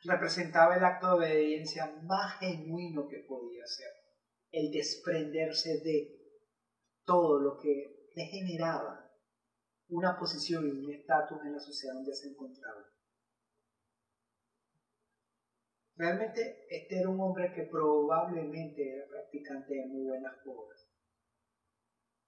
representaba 0.05 0.77
el 0.77 0.85
acto 0.85 1.07
de 1.09 1.27
obediencia 1.27 1.87
más 2.03 2.39
genuino 2.39 3.09
que 3.09 3.25
podía 3.29 3.67
ser, 3.67 3.91
el 4.51 4.71
desprenderse 4.71 5.81
de 5.81 6.19
todo 7.05 7.41
lo 7.41 7.59
que 7.59 8.11
le 8.15 8.25
generaba 8.27 9.09
una 9.89 10.19
posición 10.19 10.67
y 10.67 10.71
un 10.71 10.93
estatus 10.93 11.39
en 11.45 11.53
la 11.53 11.61
sociedad 11.61 11.95
donde 11.95 12.15
se 12.15 12.29
encontraba. 12.29 12.87
Realmente 15.97 16.67
este 16.69 17.01
era 17.01 17.09
un 17.09 17.21
hombre 17.21 17.53
que 17.53 17.65
probablemente 17.65 18.95
era 18.95 19.09
practicante 19.09 19.75
de 19.75 19.87
muy 19.87 20.05
buenas 20.05 20.35
obras. 20.47 20.87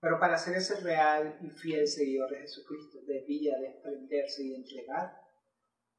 Pero 0.00 0.18
para 0.18 0.38
ser 0.38 0.56
ese 0.56 0.80
real 0.80 1.38
y 1.42 1.50
fiel 1.50 1.86
seguidor 1.86 2.30
de 2.30 2.40
Jesucristo 2.40 2.98
debía 3.06 3.58
desprenderse 3.60 4.42
y 4.42 4.54
entregar 4.54 5.12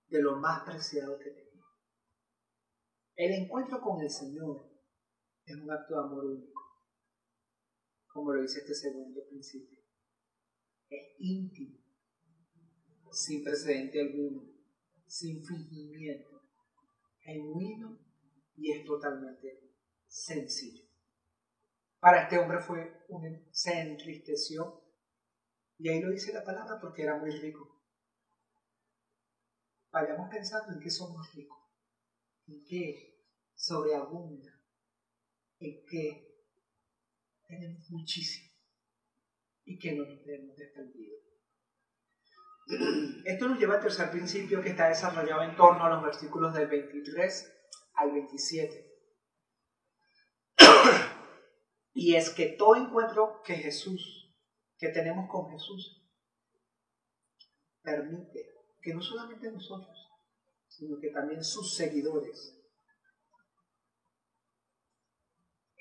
de 0.08 0.22
lo 0.22 0.38
más 0.38 0.66
preciado 0.66 1.18
que 1.20 1.30
tenía. 1.30 1.51
El 3.22 3.34
encuentro 3.34 3.80
con 3.80 4.02
el 4.02 4.10
Señor 4.10 4.68
es 5.46 5.56
un 5.56 5.70
acto 5.70 5.94
de 5.94 6.00
amor 6.00 6.26
único, 6.26 6.60
como 8.08 8.34
lo 8.34 8.42
dice 8.42 8.62
este 8.62 8.74
segundo 8.74 9.24
principio. 9.30 9.78
Es 10.90 11.18
íntimo, 11.20 11.78
sin 13.12 13.44
precedente 13.44 14.02
alguno, 14.02 14.42
sin 15.06 15.46
fingimiento 15.46 16.42
genuino 17.20 18.00
y 18.56 18.72
es 18.72 18.84
totalmente 18.86 19.70
sencillo. 20.08 20.84
Para 22.00 22.24
este 22.24 22.40
hombre 22.40 22.60
fue 22.60 23.06
un, 23.10 23.48
se 23.52 23.82
entristeció 23.82 24.82
y 25.78 25.90
ahí 25.90 26.02
lo 26.02 26.10
dice 26.10 26.34
la 26.34 26.44
palabra 26.44 26.80
porque 26.82 27.04
era 27.04 27.20
muy 27.20 27.30
rico. 27.30 27.84
Vayamos 29.92 30.28
pensando 30.32 30.74
en 30.74 30.80
qué 30.80 30.90
somos 30.90 31.32
ricos, 31.36 31.60
en 32.48 32.66
qué 32.66 33.11
sobreabunda, 33.62 34.52
en 35.60 35.86
qué 35.86 36.28
tenemos 37.48 37.92
muchísimo 37.92 38.50
y 39.66 39.78
que 39.78 39.92
no 39.92 40.04
nos 40.04 40.28
hemos 40.28 40.58
defendido. 40.58 41.16
Esto 43.24 43.48
nos 43.48 43.60
lleva 43.60 43.76
al 43.76 43.82
tercer 43.82 44.10
principio 44.10 44.64
que 44.64 44.70
está 44.70 44.90
desarrollado 44.90 45.44
en 45.44 45.56
torno 45.56 45.86
a 45.86 45.90
los 45.90 46.04
versículos 46.04 46.56
del 46.56 46.68
23 46.70 47.54
al 47.94 48.12
27. 48.12 48.92
y 51.94 52.16
es 52.16 52.32
que 52.32 52.48
todo 52.58 52.76
encuentro 52.76 53.44
que 53.46 53.56
Jesús, 53.56 54.34
que 54.80 54.90
tenemos 54.90 55.30
con 55.30 55.52
Jesús, 55.52 56.04
permite 57.84 58.56
que 58.82 58.96
no 58.96 59.02
solamente 59.04 59.52
nosotros, 59.52 60.10
sino 60.68 61.00
que 61.00 61.10
también 61.10 61.44
sus 61.44 61.76
seguidores 61.76 62.61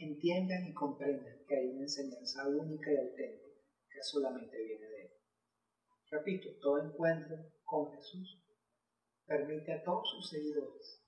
entiendan 0.00 0.66
y 0.66 0.74
comprendan 0.74 1.44
que 1.46 1.56
hay 1.56 1.68
una 1.68 1.82
enseñanza 1.82 2.48
única 2.48 2.92
y 2.92 2.96
auténtica 2.96 3.50
que 3.90 4.02
solamente 4.02 4.56
viene 4.62 4.86
de 4.86 5.02
Él. 5.02 5.10
Repito, 6.10 6.48
todo 6.60 6.82
encuentro 6.82 7.36
con 7.64 7.92
Jesús 7.92 8.42
permite 9.26 9.72
a 9.72 9.82
todos 9.82 10.10
sus 10.10 10.28
seguidores 10.28 11.04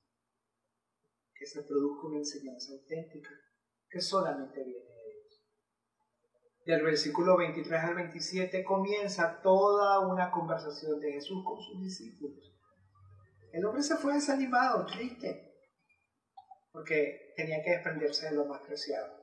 que 1.34 1.46
se 1.46 1.62
produzca 1.62 2.06
una 2.06 2.18
enseñanza 2.18 2.72
auténtica 2.72 3.30
que 3.88 4.00
solamente 4.00 4.62
viene 4.62 4.94
de 4.94 5.10
Dios. 5.10 5.44
Del 6.64 6.82
versículo 6.82 7.36
23 7.36 7.82
al 7.82 7.94
27 7.96 8.62
comienza 8.62 9.40
toda 9.42 10.00
una 10.06 10.30
conversación 10.30 11.00
de 11.00 11.12
Jesús 11.12 11.42
con 11.44 11.60
sus 11.60 11.82
discípulos. 11.82 12.54
El 13.52 13.64
hombre 13.64 13.82
se 13.82 13.96
fue 13.96 14.14
desanimado, 14.14 14.86
triste, 14.86 15.51
porque 16.72 17.34
tenía 17.36 17.62
que 17.62 17.70
desprenderse 17.70 18.30
de 18.30 18.36
lo 18.36 18.46
más 18.46 18.62
preciado. 18.62 19.14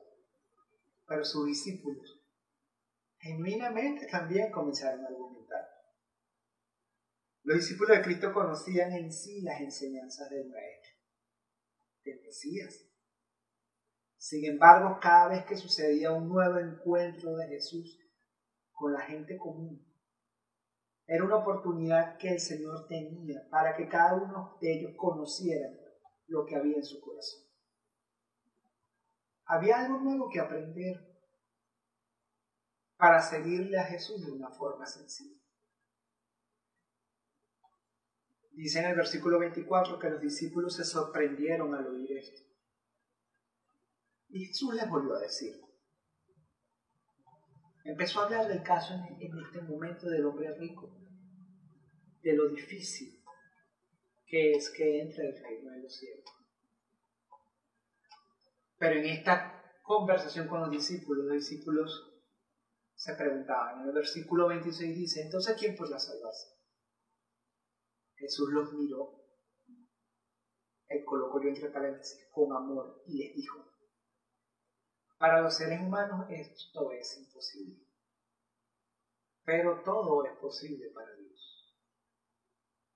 Pero 1.06 1.24
sus 1.24 1.46
discípulos 1.46 2.20
genuinamente 3.18 4.06
también 4.06 4.50
comenzaron 4.50 5.04
a 5.04 5.08
argumentar. 5.08 5.68
Los 7.42 7.58
discípulos 7.58 7.96
de 7.96 8.04
Cristo 8.04 8.32
conocían 8.32 8.92
en 8.92 9.12
sí 9.12 9.42
las 9.42 9.60
enseñanzas 9.60 10.30
del 10.30 10.48
Maestro, 10.48 10.92
del 12.04 12.20
Mesías. 12.22 12.86
Sin 14.16 14.44
embargo, 14.44 14.98
cada 15.00 15.28
vez 15.28 15.44
que 15.46 15.56
sucedía 15.56 16.12
un 16.12 16.28
nuevo 16.28 16.58
encuentro 16.58 17.36
de 17.36 17.48
Jesús 17.48 17.98
con 18.70 18.92
la 18.92 19.00
gente 19.00 19.36
común, 19.36 19.86
era 21.06 21.24
una 21.24 21.38
oportunidad 21.38 22.18
que 22.18 22.28
el 22.28 22.40
Señor 22.40 22.86
tenía 22.86 23.48
para 23.50 23.74
que 23.76 23.88
cada 23.88 24.14
uno 24.14 24.58
de 24.60 24.74
ellos 24.74 24.92
conociera 24.96 25.68
lo 26.30 26.46
que 26.46 26.56
había 26.56 26.76
en 26.76 26.84
su 26.84 27.00
corazón. 27.00 27.42
Había 29.44 29.80
algo 29.80 29.98
nuevo 29.98 30.30
que 30.30 30.40
aprender 30.40 30.96
para 32.96 33.20
seguirle 33.20 33.78
a 33.78 33.84
Jesús 33.84 34.24
de 34.24 34.30
una 34.30 34.48
forma 34.50 34.86
sencilla. 34.86 35.40
Dice 38.52 38.78
en 38.78 38.86
el 38.86 38.96
versículo 38.96 39.38
24 39.38 39.98
que 39.98 40.10
los 40.10 40.20
discípulos 40.20 40.76
se 40.76 40.84
sorprendieron 40.84 41.74
al 41.74 41.86
oír 41.86 42.12
esto. 42.12 42.42
Y 44.28 44.44
Jesús 44.46 44.74
les 44.74 44.88
volvió 44.88 45.14
a 45.14 45.20
decir. 45.20 45.60
Empezó 47.84 48.20
a 48.20 48.24
hablar 48.26 48.46
del 48.46 48.62
caso 48.62 48.94
en, 48.94 49.38
este 49.38 49.62
momento 49.62 50.08
del 50.08 50.26
hombre 50.26 50.54
rico, 50.58 50.94
de 52.22 52.34
lo 52.34 52.48
difícil 52.50 53.19
que 54.30 54.52
es 54.52 54.70
que 54.70 55.00
entre 55.00 55.26
el 55.26 55.42
reino 55.42 55.72
de 55.72 55.82
los 55.82 55.92
cielos. 55.92 56.24
Pero 58.78 59.00
en 59.00 59.06
esta 59.06 59.60
conversación 59.82 60.46
con 60.46 60.60
los 60.60 60.70
discípulos, 60.70 61.26
los 61.26 61.34
discípulos 61.34 62.22
se 62.94 63.14
preguntaban. 63.14 63.80
En 63.80 63.88
el 63.88 63.92
versículo 63.92 64.46
26 64.46 64.96
dice, 64.96 65.22
entonces 65.22 65.56
¿quién 65.58 65.74
la 65.76 65.98
salvarse? 65.98 66.48
Jesús 68.14 68.50
los 68.50 68.72
miró, 68.72 69.20
él 70.86 71.04
colocó 71.04 71.42
yo 71.42 71.48
entre 71.48 71.70
paréntesis, 71.70 72.28
con 72.30 72.52
amor, 72.52 73.02
y 73.06 73.16
les 73.16 73.34
dijo, 73.34 73.64
para 75.18 75.40
los 75.40 75.56
seres 75.56 75.80
humanos 75.80 76.26
esto 76.28 76.92
es 76.92 77.18
imposible, 77.18 77.84
pero 79.44 79.82
todo 79.82 80.24
es 80.24 80.36
posible 80.36 80.90
para 80.90 81.12
Dios. 81.14 81.74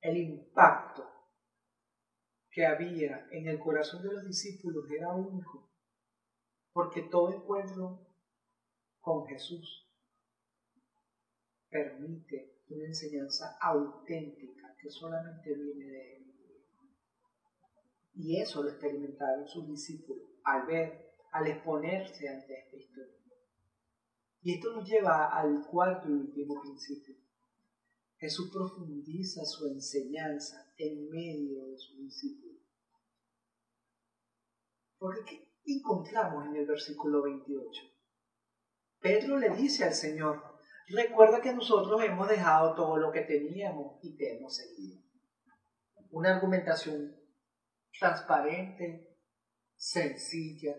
El 0.00 0.16
impacto 0.18 1.13
que 2.54 2.64
había 2.64 3.26
en 3.32 3.48
el 3.48 3.58
corazón 3.58 4.04
de 4.04 4.12
los 4.12 4.24
discípulos 4.24 4.88
era 4.88 5.12
único, 5.12 5.68
porque 6.72 7.02
todo 7.02 7.34
encuentro 7.34 8.06
con 9.00 9.26
Jesús 9.26 9.90
permite 11.68 12.62
una 12.68 12.86
enseñanza 12.86 13.58
auténtica 13.60 14.72
que 14.80 14.88
solamente 14.88 15.52
viene 15.52 15.84
de 15.84 16.16
Él. 16.16 16.34
Y 18.14 18.40
eso 18.40 18.62
lo 18.62 18.70
experimentaron 18.70 19.48
sus 19.48 19.66
discípulos 19.66 20.24
al 20.44 20.64
ver, 20.66 21.10
al 21.32 21.48
exponerse 21.48 22.28
ante 22.28 22.56
esta 22.56 22.76
historia. 22.76 23.18
Y 24.42 24.54
esto 24.54 24.72
nos 24.76 24.88
lleva 24.88 25.36
al 25.36 25.66
cuarto 25.66 26.08
y 26.08 26.12
último 26.12 26.60
principio. 26.62 27.16
Jesús 28.24 28.50
profundiza 28.50 29.44
su 29.44 29.66
enseñanza 29.66 30.72
en 30.78 31.10
medio 31.10 31.66
de 31.66 31.76
sus 31.76 31.98
discípulos. 31.98 32.62
Porque 34.98 35.52
¿qué 35.62 35.72
encontramos 35.74 36.46
en 36.46 36.56
el 36.56 36.64
versículo 36.64 37.22
28? 37.22 37.82
Pedro 38.98 39.36
le 39.36 39.50
dice 39.50 39.84
al 39.84 39.92
Señor, 39.92 40.42
Recuerda 40.88 41.42
que 41.42 41.52
nosotros 41.52 42.02
hemos 42.02 42.26
dejado 42.26 42.74
todo 42.74 42.96
lo 42.96 43.12
que 43.12 43.22
teníamos 43.22 43.98
y 44.02 44.16
te 44.16 44.36
hemos 44.36 44.56
seguido. 44.56 45.02
Una 46.10 46.34
argumentación 46.34 47.14
transparente, 47.98 49.18
sencilla. 49.76 50.76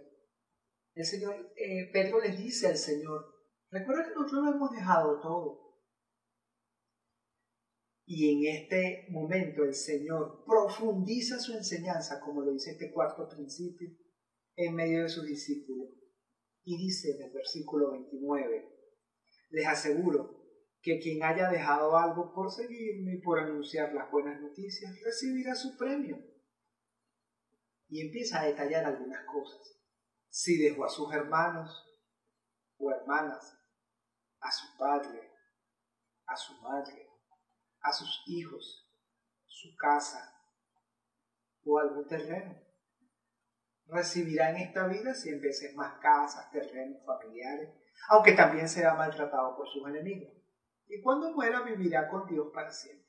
El 0.96 1.06
Señor, 1.06 1.54
eh, 1.56 1.92
Pedro 1.94 2.22
les 2.22 2.38
dice 2.40 2.68
al 2.68 2.78
Señor, 2.78 3.36
recuerda 3.70 4.04
que 4.04 4.16
nosotros 4.16 4.46
lo 4.46 4.52
hemos 4.52 4.72
dejado 4.72 5.20
todo. 5.20 5.65
Y 8.06 8.32
en 8.32 8.56
este 8.56 9.08
momento 9.10 9.64
el 9.64 9.74
Señor 9.74 10.44
profundiza 10.46 11.40
su 11.40 11.54
enseñanza, 11.54 12.20
como 12.20 12.42
lo 12.42 12.52
dice 12.52 12.72
este 12.72 12.92
cuarto 12.92 13.28
principio, 13.28 13.90
en 14.56 14.76
medio 14.76 15.04
de 15.04 15.10
sus 15.10 15.26
discípulos. 15.26 15.90
Y 16.64 16.78
dice 16.78 17.16
en 17.16 17.24
el 17.24 17.32
versículo 17.32 17.92
29, 17.92 18.70
les 19.50 19.68
aseguro 19.68 20.46
que 20.82 21.00
quien 21.00 21.24
haya 21.24 21.50
dejado 21.50 21.98
algo 21.98 22.32
por 22.32 22.52
seguirme 22.52 23.16
y 23.16 23.22
por 23.22 23.40
anunciar 23.40 23.92
las 23.94 24.12
buenas 24.12 24.40
noticias 24.40 24.92
recibirá 25.04 25.56
su 25.56 25.76
premio. 25.78 26.24
Y 27.88 28.02
empieza 28.02 28.42
a 28.42 28.46
detallar 28.46 28.86
algunas 28.86 29.26
cosas. 29.26 29.80
Si 30.30 30.58
dejó 30.58 30.86
a 30.86 30.90
sus 30.90 31.12
hermanos 31.12 31.72
o 32.78 32.92
hermanas, 32.92 33.58
a 34.42 34.52
su 34.52 34.78
padre, 34.78 35.32
a 36.28 36.36
su 36.36 36.54
madre, 36.62 37.05
a 37.86 37.94
sus 37.94 38.24
hijos, 38.28 38.90
su 39.46 39.76
casa 39.76 40.34
o 41.64 41.80
algún 41.80 42.08
terreno. 42.08 42.56
Recibirá 43.88 44.50
en 44.50 44.58
esta 44.58 44.88
vida 44.88 45.14
cien 45.14 45.40
veces 45.40 45.76
más 45.76 46.00
casas, 46.00 46.52
terrenos 46.52 47.06
familiares 47.06 47.70
aunque 48.10 48.34
también 48.34 48.68
será 48.68 48.96
maltratado 48.96 49.56
por 49.56 49.68
sus 49.68 49.88
enemigos. 49.88 50.34
Y 50.88 51.02
cuando 51.02 51.32
muera 51.32 51.62
vivirá 51.62 52.10
con 52.10 52.28
Dios 52.28 52.48
para 52.54 52.72
siempre. 52.72 53.06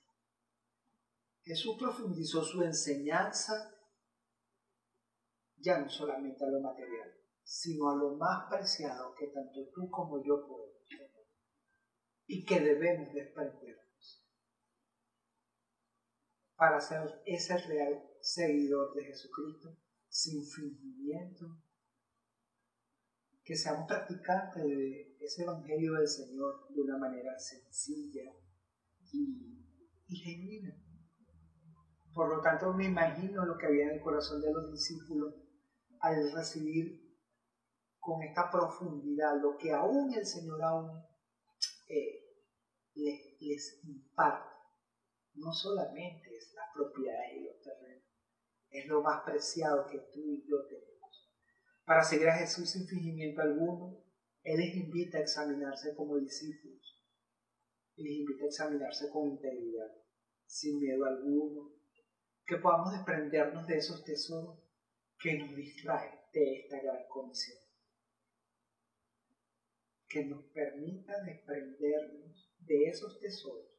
Jesús 1.43 1.77
profundizó 1.79 2.43
su 2.43 2.63
enseñanza 2.63 3.73
ya 5.59 5.79
no 5.79 5.89
solamente 5.89 6.45
a 6.45 6.49
lo 6.49 6.61
material, 6.61 7.15
sino 7.43 7.91
a 7.91 7.95
lo 7.95 8.17
más 8.17 8.49
preciado 8.51 9.15
que 9.15 9.29
tanto 9.29 9.69
tú 9.75 9.89
como 9.91 10.23
yo 10.25 10.47
podemos 10.47 10.85
tener 10.89 11.11
y 12.27 12.45
que 12.45 12.61
debemos 12.61 13.13
desprendernos 13.13 13.86
para 16.57 16.81
ser 16.81 17.23
ese 17.27 17.57
real 17.59 18.03
seguidor 18.21 18.95
de 18.95 19.05
Jesucristo 19.05 19.77
sin 20.09 20.45
fingimiento, 20.45 21.47
que 23.45 23.55
seamos 23.55 23.87
practicantes 23.87 24.65
de 24.65 25.17
ese 25.21 25.43
Evangelio 25.43 25.93
del 25.93 26.09
Señor 26.09 26.67
de 26.71 26.81
una 26.81 26.99
manera 26.99 27.39
sencilla 27.39 28.33
y, 29.13 30.17
genuina. 30.17 30.75
Por 32.13 32.35
lo 32.35 32.41
tanto, 32.41 32.73
me 32.73 32.87
imagino 32.87 33.45
lo 33.45 33.59
que 33.59 33.67
había 33.67 33.85
en 33.85 33.91
el 33.97 34.01
corazón 34.01 34.41
de 34.41 34.53
los 34.53 34.73
discípulos 34.73 35.35
al 36.01 36.33
recibir 36.33 37.07
con 38.01 38.23
esta 38.23 38.51
profundidad 38.51 39.41
lo 39.41 39.57
que 39.59 39.73
aún 39.73 40.13
el 40.15 40.25
Señor 40.25 40.63
aún 40.63 40.91
eh, 41.89 42.21
les, 42.95 43.41
les, 43.41 43.85
imparte. 43.85 44.56
No 45.37 45.53
solamente 45.53 46.35
es 46.35 46.53
las 46.55 46.67
propiedades 46.75 47.37
y 47.37 47.45
los 47.45 47.61
terrenos, 47.61 48.05
es 48.71 48.87
lo 48.87 49.03
más 49.03 49.23
preciado 49.25 49.87
que 49.87 49.99
tú 50.13 50.21
y 50.33 50.47
yo 50.49 50.67
tenemos. 50.67 51.31
Para 51.85 52.03
seguir 52.03 52.29
a 52.29 52.39
Jesús 52.39 52.71
sin 52.71 52.87
fingimiento 52.87 53.43
alguno, 53.43 54.03
Él 54.43 54.59
les 54.59 54.75
invita 54.75 55.19
a 55.19 55.23
examinarse 55.23 55.95
como 55.95 56.19
discípulos. 56.19 57.05
Les 57.97 58.13
invita 58.13 58.45
a 58.45 58.49
examinarse 58.49 59.11
con 59.11 59.29
integridad, 59.29 59.93
sin 60.47 60.81
miedo 60.81 61.05
alguno, 61.05 61.73
que 62.47 62.57
podamos 62.57 62.93
desprendernos 62.93 63.67
de 63.67 63.77
esos 63.77 64.05
tesoros 64.05 64.59
que 65.19 65.39
nos 65.39 65.55
distraen 65.55 66.19
de 66.33 66.61
esta 66.61 66.81
gran 66.81 67.07
comisión. 67.09 67.59
Que 70.09 70.25
nos 70.25 70.45
permita 70.47 71.23
desprendernos 71.25 72.55
de 72.59 72.89
esos 72.89 73.19
tesoros, 73.21 73.76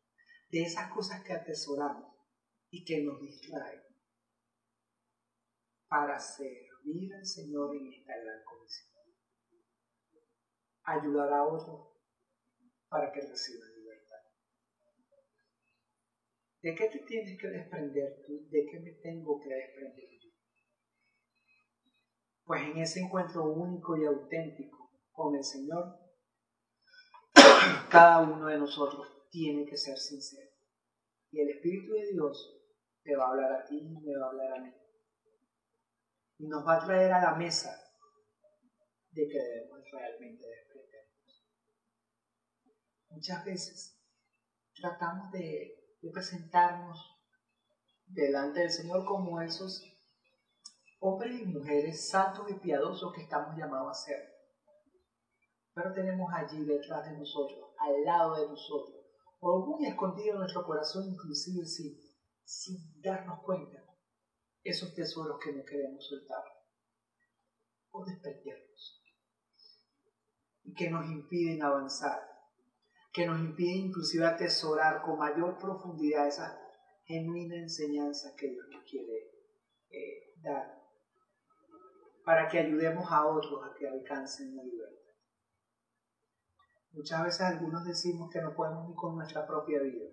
de 0.49 0.63
esas 0.63 0.91
cosas 0.93 1.23
que 1.23 1.33
atesoramos 1.33 2.13
y 2.69 2.85
que 2.85 3.03
nos 3.03 3.19
distraen 3.19 3.81
para 5.87 6.19
servir 6.19 7.13
al 7.13 7.25
Señor 7.25 7.75
en 7.75 7.93
esta 7.93 8.13
gran 8.17 8.43
comisión. 8.43 8.87
Ayudar 10.83 11.33
a 11.33 11.43
otros 11.43 11.87
para 12.89 13.11
que 13.11 13.21
reciban 13.21 13.75
libertad. 13.75 14.17
¿De 16.61 16.75
qué 16.75 16.89
te 16.89 16.99
tienes 16.99 17.39
que 17.39 17.47
desprender 17.47 18.23
tú? 18.25 18.47
¿De 18.49 18.65
qué 18.69 18.79
me 18.79 18.91
tengo 19.01 19.39
que 19.41 19.53
desprender 19.53 20.09
yo? 20.21 20.29
Pues 22.45 22.61
en 22.63 22.77
ese 22.77 23.01
encuentro 23.01 23.43
único 23.43 23.97
y 23.97 24.05
auténtico 24.05 24.91
con 25.11 25.35
el 25.35 25.43
Señor, 25.43 25.99
cada 27.89 28.19
uno 28.19 28.45
de 28.45 28.57
nosotros 28.57 29.16
tiene 29.29 29.65
que 29.65 29.77
ser 29.77 29.97
sincero. 29.97 30.51
Y 31.31 31.41
el 31.41 31.49
Espíritu 31.49 31.93
de 31.93 32.11
Dios 32.11 32.57
te 33.03 33.15
va 33.15 33.25
a 33.25 33.29
hablar 33.29 33.51
a 33.53 33.65
ti 33.65 33.77
y 33.77 33.99
me 33.99 34.17
va 34.17 34.25
a 34.25 34.29
hablar 34.29 34.53
a 34.53 34.61
mí. 34.61 34.73
Y 36.39 36.47
nos 36.47 36.65
va 36.65 36.75
a 36.75 36.85
traer 36.85 37.11
a 37.11 37.21
la 37.21 37.35
mesa 37.35 37.75
de 39.11 39.27
que 39.27 39.39
debemos 39.39 39.79
realmente 39.91 40.45
desprendernos. 40.45 41.47
Muchas 43.09 43.45
veces 43.45 43.99
tratamos 44.75 45.31
de, 45.31 45.97
de 46.01 46.11
presentarnos 46.11 46.99
delante 48.05 48.59
del 48.59 48.71
Señor 48.71 49.05
como 49.05 49.41
esos 49.41 49.83
hombres 50.99 51.41
y 51.41 51.45
mujeres 51.45 52.09
santos 52.09 52.49
y 52.49 52.55
piadosos 52.55 53.13
que 53.13 53.21
estamos 53.21 53.57
llamados 53.57 53.91
a 53.91 54.05
ser. 54.05 54.37
Pero 55.73 55.93
tenemos 55.93 56.31
allí 56.33 56.65
detrás 56.65 57.09
de 57.09 57.17
nosotros, 57.17 57.69
al 57.77 58.03
lado 58.03 58.35
de 58.35 58.47
nosotros, 58.47 58.96
o 59.39 59.65
muy 59.65 59.85
escondido 59.87 60.33
en 60.33 60.39
nuestro 60.39 60.65
corazón, 60.65 61.05
inclusive 61.07 61.65
sin, 61.65 61.97
sin 62.43 63.01
darnos 63.01 63.39
cuenta, 63.43 63.83
esos 64.63 64.93
tesoros 64.93 65.37
que 65.43 65.53
no 65.53 65.63
queremos 65.63 66.05
soltar 66.07 66.43
o 67.91 68.05
desprendernos 68.05 69.03
y 70.63 70.73
que 70.73 70.89
nos 70.89 71.05
impiden 71.09 71.63
avanzar, 71.63 72.19
que 73.13 73.25
nos 73.25 73.39
impiden 73.39 73.87
inclusive 73.87 74.25
atesorar 74.25 75.01
con 75.01 75.17
mayor 75.17 75.57
profundidad 75.57 76.27
esa 76.27 76.59
genuina 77.05 77.55
enseñanza 77.55 78.35
que 78.37 78.49
Dios 78.49 78.65
nos 78.69 78.83
quiere 78.83 79.31
eh, 79.89 80.33
dar 80.41 80.77
para 82.25 82.49
que 82.49 82.59
ayudemos 82.59 83.09
a 83.09 83.25
otros 83.25 83.63
a 83.63 83.73
que 83.73 83.87
alcancen 83.87 84.53
la 84.53 84.63
libertad. 84.63 84.96
Muchas 86.91 87.23
veces 87.23 87.41
algunos 87.41 87.85
decimos 87.85 88.29
que 88.31 88.41
no 88.41 88.55
podemos 88.55 88.87
ni 88.87 88.95
con 88.95 89.15
nuestra 89.15 89.45
propia 89.45 89.81
vida, 89.81 90.09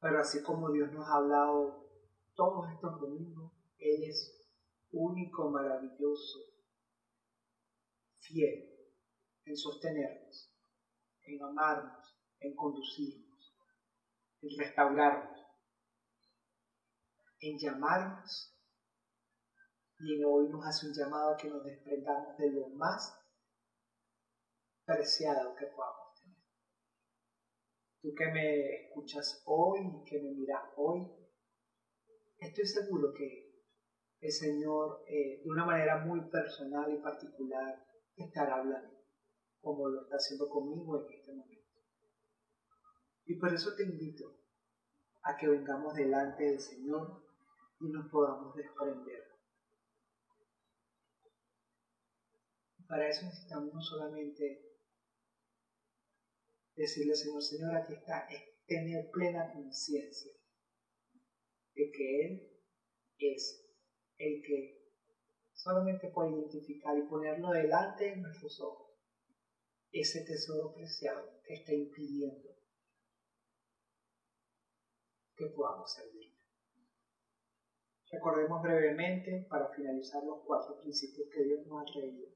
pero 0.00 0.20
así 0.20 0.42
como 0.42 0.70
Dios 0.70 0.90
nos 0.92 1.06
ha 1.08 1.16
hablado 1.16 1.88
todos 2.34 2.70
estos 2.72 3.00
domingos, 3.00 3.52
Él 3.78 4.04
es 4.04 4.42
único, 4.90 5.50
maravilloso, 5.50 6.38
fiel 8.20 8.72
en 9.44 9.56
sostenernos, 9.56 10.50
en 11.22 11.42
amarnos, 11.42 12.16
en 12.40 12.54
conducirnos, 12.54 13.54
en 14.40 14.58
restaurarnos, 14.58 15.40
en 17.40 17.58
llamarnos. 17.58 18.48
Y 19.98 20.22
hoy 20.24 20.48
nos 20.48 20.66
hace 20.66 20.86
un 20.86 20.94
llamado 20.94 21.36
que 21.36 21.48
nos 21.48 21.64
desprendamos 21.64 22.36
de 22.38 22.50
lo 22.50 22.68
más 22.70 23.21
preciado 24.84 25.54
que 25.54 25.66
podamos 25.66 26.20
tener. 26.20 26.38
Tú 28.00 28.14
que 28.14 28.26
me 28.32 28.86
escuchas 28.86 29.42
hoy, 29.46 30.02
que 30.06 30.20
me 30.22 30.32
miras 30.32 30.62
hoy, 30.76 31.10
estoy 32.38 32.66
seguro 32.66 33.12
que 33.14 33.52
el 34.20 34.32
Señor, 34.32 35.04
eh, 35.08 35.42
de 35.42 35.50
una 35.50 35.64
manera 35.64 36.04
muy 36.04 36.20
personal 36.30 36.92
y 36.92 37.02
particular, 37.02 37.84
estará 38.16 38.56
hablando, 38.56 39.02
como 39.60 39.88
lo 39.88 40.02
está 40.02 40.16
haciendo 40.16 40.48
conmigo 40.48 41.00
en 41.00 41.12
este 41.12 41.32
momento. 41.32 41.80
Y 43.26 43.34
por 43.38 43.52
eso 43.52 43.74
te 43.76 43.84
invito 43.84 44.36
a 45.22 45.36
que 45.36 45.48
vengamos 45.48 45.94
delante 45.94 46.44
del 46.44 46.60
Señor 46.60 47.22
y 47.80 47.88
nos 47.88 48.08
podamos 48.10 48.54
desprender 48.54 49.32
Para 52.92 53.08
eso 53.08 53.24
necesitamos 53.24 53.72
no 53.72 53.80
solamente 53.80 54.71
decirle 56.74 57.14
Señor, 57.14 57.42
Señor, 57.42 57.76
aquí 57.76 57.94
está, 57.94 58.26
es 58.28 58.42
tener 58.66 59.10
plena 59.10 59.52
conciencia 59.52 60.32
de 61.74 61.90
que 61.90 62.26
Él 62.26 62.52
es 63.18 63.62
el 64.18 64.42
que 64.42 64.82
solamente 65.52 66.08
puede 66.08 66.30
identificar 66.30 66.96
y 66.96 67.02
ponerlo 67.02 67.50
delante 67.50 68.10
de 68.10 68.16
nuestros 68.16 68.60
ojos 68.60 68.92
ese 69.92 70.24
tesoro 70.24 70.72
preciado 70.74 71.40
que 71.44 71.54
está 71.54 71.72
impidiendo 71.72 72.50
que 75.36 75.46
podamos 75.48 75.92
servir. 75.92 76.32
Recordemos 78.10 78.62
brevemente, 78.62 79.46
para 79.48 79.68
finalizar, 79.68 80.22
los 80.24 80.44
cuatro 80.46 80.78
principios 80.80 81.28
que 81.32 81.44
Dios 81.44 81.66
nos 81.66 81.82
ha 81.82 81.92
traído 81.92 82.28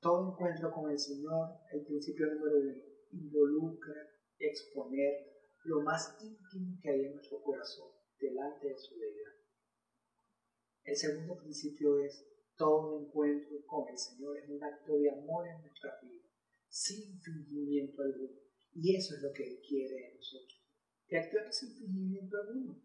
todo 0.00 0.32
encuentro 0.32 0.70
con 0.72 0.90
el 0.90 0.98
Señor, 0.98 1.58
el 1.72 1.84
principio 1.84 2.26
número 2.26 2.58
uno, 2.58 2.95
involucra 3.16 3.94
exponer 4.38 5.32
lo 5.64 5.82
más 5.82 6.16
íntimo 6.20 6.78
que 6.80 6.90
hay 6.90 7.04
en 7.06 7.14
nuestro 7.14 7.42
corazón 7.42 7.90
delante 8.18 8.68
de 8.68 8.78
su 8.78 8.94
deidad. 8.98 9.32
El 10.84 10.96
segundo 10.96 11.36
principio 11.36 11.98
es 11.98 12.24
todo 12.56 13.00
encuentro 13.00 13.64
con 13.66 13.88
el 13.88 13.98
Señor 13.98 14.38
es 14.38 14.48
un 14.48 14.62
acto 14.62 14.96
de 14.96 15.10
amor 15.10 15.46
en 15.48 15.60
nuestra 15.60 15.98
vida, 16.00 16.24
sin 16.68 17.20
fingimiento 17.20 18.02
alguno. 18.02 18.38
Y 18.72 18.94
eso 18.94 19.14
es 19.16 19.22
lo 19.22 19.32
que 19.32 19.42
Él 19.42 19.60
quiere 19.66 19.94
de 19.94 20.14
nosotros, 20.14 20.62
que 21.06 21.18
actuemos 21.18 21.56
sin 21.56 21.74
fingimiento 21.74 22.36
alguno, 22.36 22.82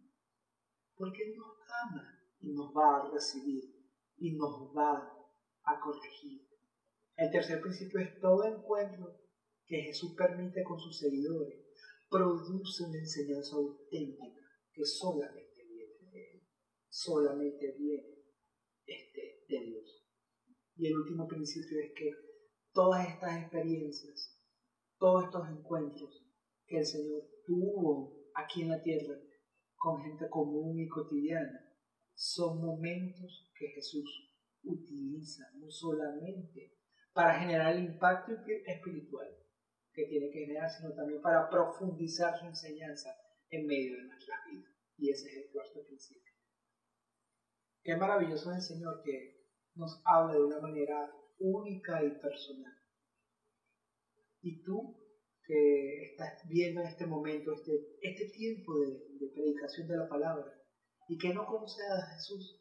porque 0.96 1.24
Él 1.24 1.38
nos 1.38 1.58
ama 1.84 2.20
y 2.40 2.54
nos 2.54 2.76
va 2.76 2.98
a 2.98 3.12
recibir 3.12 3.76
y 4.18 4.36
nos 4.36 4.76
va 4.76 5.18
a 5.64 5.80
corregir 5.80 6.52
el 7.22 7.30
tercer 7.30 7.62
principio 7.62 8.00
es 8.00 8.20
todo 8.20 8.44
encuentro 8.46 9.21
que 9.72 9.84
Jesús 9.84 10.14
permite 10.18 10.64
con 10.64 10.78
sus 10.78 11.00
seguidores 11.00 11.56
produce 12.10 12.84
una 12.84 12.98
enseñanza 12.98 13.56
auténtica 13.56 14.46
que 14.74 14.84
solamente 14.84 15.64
viene 15.66 16.12
de 16.12 16.32
Él, 16.34 16.42
solamente 16.90 17.72
viene 17.80 18.26
este, 18.86 19.46
de 19.48 19.66
Dios. 19.68 20.06
Y 20.76 20.88
el 20.88 20.98
último 20.98 21.26
principio 21.26 21.80
es 21.80 21.94
que 21.96 22.12
todas 22.74 23.08
estas 23.08 23.44
experiencias, 23.44 24.38
todos 24.98 25.24
estos 25.24 25.48
encuentros 25.48 26.22
que 26.68 26.80
el 26.80 26.86
Señor 26.86 27.24
tuvo 27.46 28.30
aquí 28.36 28.64
en 28.64 28.72
la 28.72 28.84
tierra 28.84 29.16
con 29.78 30.04
gente 30.04 30.28
común 30.30 30.82
y 30.82 30.90
cotidiana, 30.90 31.74
son 32.14 32.60
momentos 32.60 33.50
que 33.58 33.70
Jesús 33.70 34.36
utiliza 34.64 35.46
no 35.56 35.72
solamente 35.72 36.76
para 37.14 37.40
generar 37.40 37.74
el 37.78 37.86
impacto 37.86 38.34
espiritual 38.66 39.41
que 39.94 40.06
tiene 40.06 40.30
que 40.32 40.40
generar, 40.40 40.70
sino 40.70 40.94
también 40.94 41.22
para 41.22 41.50
profundizar 41.50 42.38
su 42.40 42.46
enseñanza 42.46 43.16
en 43.50 43.68
medio 43.68 43.98
de 43.98 44.04
nuestra 44.04 44.36
vida. 44.50 44.68
Y 44.98 45.10
ese 45.10 45.30
es 45.30 45.38
el 45.38 45.52
cuarto 45.52 45.84
principio. 45.86 46.32
Qué 47.84 47.96
maravilloso 47.96 48.52
es 48.52 48.58
el 48.58 48.78
Señor 48.78 49.02
que 49.04 49.42
nos 49.76 50.02
habla 50.06 50.34
de 50.34 50.44
una 50.44 50.60
manera 50.60 51.12
única 51.40 52.04
y 52.04 52.12
personal. 52.20 52.74
Y 54.42 54.64
tú 54.64 54.98
que 55.44 56.04
estás 56.04 56.48
viendo 56.48 56.82
en 56.82 56.88
este 56.88 57.06
momento, 57.06 57.54
este, 57.54 57.72
este 58.02 58.30
tiempo 58.30 58.80
de, 58.80 59.32
predicación 59.34 59.88
de 59.88 59.98
la 59.98 60.08
palabra, 60.08 60.46
y 61.08 61.18
que 61.18 61.34
no 61.34 61.46
conoces 61.46 61.84
a 61.90 62.14
Jesús, 62.14 62.60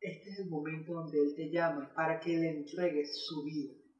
este 0.00 0.30
es 0.30 0.38
el 0.40 0.48
momento 0.48 0.94
donde 0.94 1.18
Él 1.18 1.34
te 1.34 1.50
llama 1.50 1.92
para 1.94 2.20
que 2.20 2.30
le 2.30 2.50
entregues 2.50 3.26
su 3.26 3.42
vida, 3.44 3.74